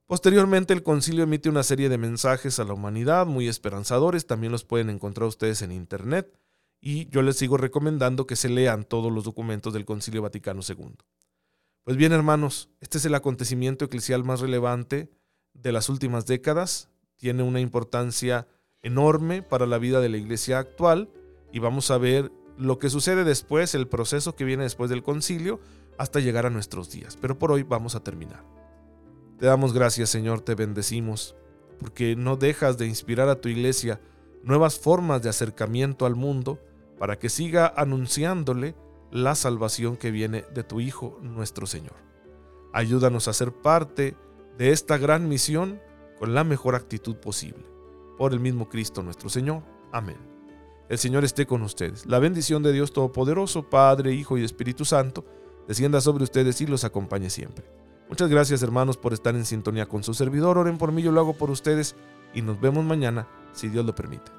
Posteriormente 0.08 0.74
el 0.74 0.82
concilio 0.82 1.24
emite 1.24 1.50
una 1.50 1.62
serie 1.62 1.88
de 1.88 2.00
mensajes 2.00 2.60
a 2.60 2.64
la 2.64 2.74
humanidad 2.74 3.28
muy 3.28 3.48
esperanzadores, 3.48 4.26
también 4.26 4.52
los 4.52 4.66
pueden 4.66 4.90
encontrar 4.90 5.28
ustedes 5.28 5.62
en 5.62 5.72
internet 5.72 6.34
y 6.82 7.10
yo 7.10 7.22
les 7.22 7.38
sigo 7.38 7.58
recomendando 7.58 8.26
que 8.26 8.36
se 8.36 8.50
lean 8.50 8.84
todos 8.84 9.12
los 9.12 9.24
documentos 9.24 9.74
del 9.74 9.86
Concilio 9.86 10.22
Vaticano 10.22 10.62
II. 10.68 10.96
Pues 11.84 11.98
bien, 11.98 12.12
hermanos, 12.12 12.70
este 12.80 12.98
es 12.98 13.06
el 13.06 13.16
acontecimiento 13.16 13.86
eclesial 13.86 14.24
más 14.24 14.40
relevante 14.40 15.10
de 15.54 15.72
las 15.72 15.90
últimas 15.90 16.26
décadas, 16.26 16.90
tiene 17.18 17.44
una 17.44 17.60
importancia 17.60 18.48
enorme 18.82 19.42
para 19.42 19.66
la 19.66 19.78
vida 19.78 20.00
de 20.00 20.10
la 20.10 20.18
iglesia 20.18 20.60
actual 20.60 21.10
y 21.52 21.60
vamos 21.60 21.92
a 21.92 21.98
ver 21.98 22.32
lo 22.58 22.78
que 22.80 22.90
sucede 22.90 23.24
después, 23.24 23.74
el 23.76 23.88
proceso 23.88 24.36
que 24.36 24.46
viene 24.46 24.64
después 24.64 24.90
del 24.90 25.04
concilio, 25.04 25.60
hasta 25.98 26.20
llegar 26.20 26.46
a 26.46 26.50
nuestros 26.50 26.92
días. 26.92 27.18
Pero 27.20 27.38
por 27.38 27.52
hoy 27.52 27.64
vamos 27.64 27.96
a 27.96 28.04
terminar. 28.04 28.44
Te 29.38 29.46
damos 29.46 29.74
gracias, 29.74 30.10
Señor, 30.10 30.42
te 30.42 30.56
bendecimos, 30.56 31.36
porque 31.80 32.16
no 32.16 32.36
dejas 32.36 32.78
de 32.78 32.88
inspirar 32.88 33.30
a 33.30 33.40
tu 33.40 33.50
iglesia 33.50 34.00
nuevas 34.44 34.80
formas 34.80 35.22
de 35.22 35.30
acercamiento 35.30 36.06
al 36.06 36.16
mundo 36.16 36.60
para 36.98 37.18
que 37.18 37.30
siga 37.30 37.74
anunciándole 37.76 38.76
la 39.12 39.36
salvación 39.36 39.98
que 39.98 40.12
viene 40.12 40.46
de 40.54 40.64
tu 40.64 40.80
Hijo 40.80 41.18
nuestro 41.22 41.66
Señor. 41.66 41.96
Ayúdanos 42.74 43.28
a 43.28 43.34
ser 43.34 43.52
parte 43.52 44.16
de 44.58 44.72
esta 44.72 44.98
gran 44.98 45.28
misión 45.28 45.82
con 46.20 46.34
la 46.34 46.44
mejor 46.44 46.76
actitud 46.76 47.16
posible. 47.16 47.66
Por 48.18 48.34
el 48.34 48.40
mismo 48.40 48.70
Cristo 48.70 49.02
nuestro 49.02 49.30
Señor. 49.30 49.64
Amén. 49.92 50.18
El 50.90 50.98
Señor 50.98 51.24
esté 51.24 51.46
con 51.46 51.62
ustedes. 51.62 52.06
La 52.06 52.20
bendición 52.20 52.62
de 52.62 52.74
Dios 52.74 52.92
Todopoderoso, 52.92 53.70
Padre, 53.70 54.14
Hijo 54.14 54.38
y 54.38 54.44
Espíritu 54.44 54.86
Santo, 54.86 55.24
descienda 55.68 56.02
sobre 56.02 56.24
ustedes 56.24 56.60
y 56.62 56.68
los 56.68 56.84
acompañe 56.84 57.30
siempre. 57.30 57.66
Muchas 58.10 58.30
gracias 58.30 58.64
hermanos 58.64 58.98
por 58.98 59.14
estar 59.14 59.36
en 59.36 59.46
sintonía 59.46 59.86
con 59.86 60.04
su 60.04 60.14
servidor. 60.14 60.58
Oren 60.58 60.78
por 60.78 60.92
mí, 60.92 61.04
yo 61.04 61.12
lo 61.12 61.22
hago 61.22 61.34
por 61.34 61.52
ustedes 61.52 61.96
y 62.34 62.42
nos 62.42 62.60
vemos 62.60 62.84
mañana, 62.84 63.28
si 63.54 63.70
Dios 63.70 63.86
lo 63.86 63.94
permite. 63.94 64.39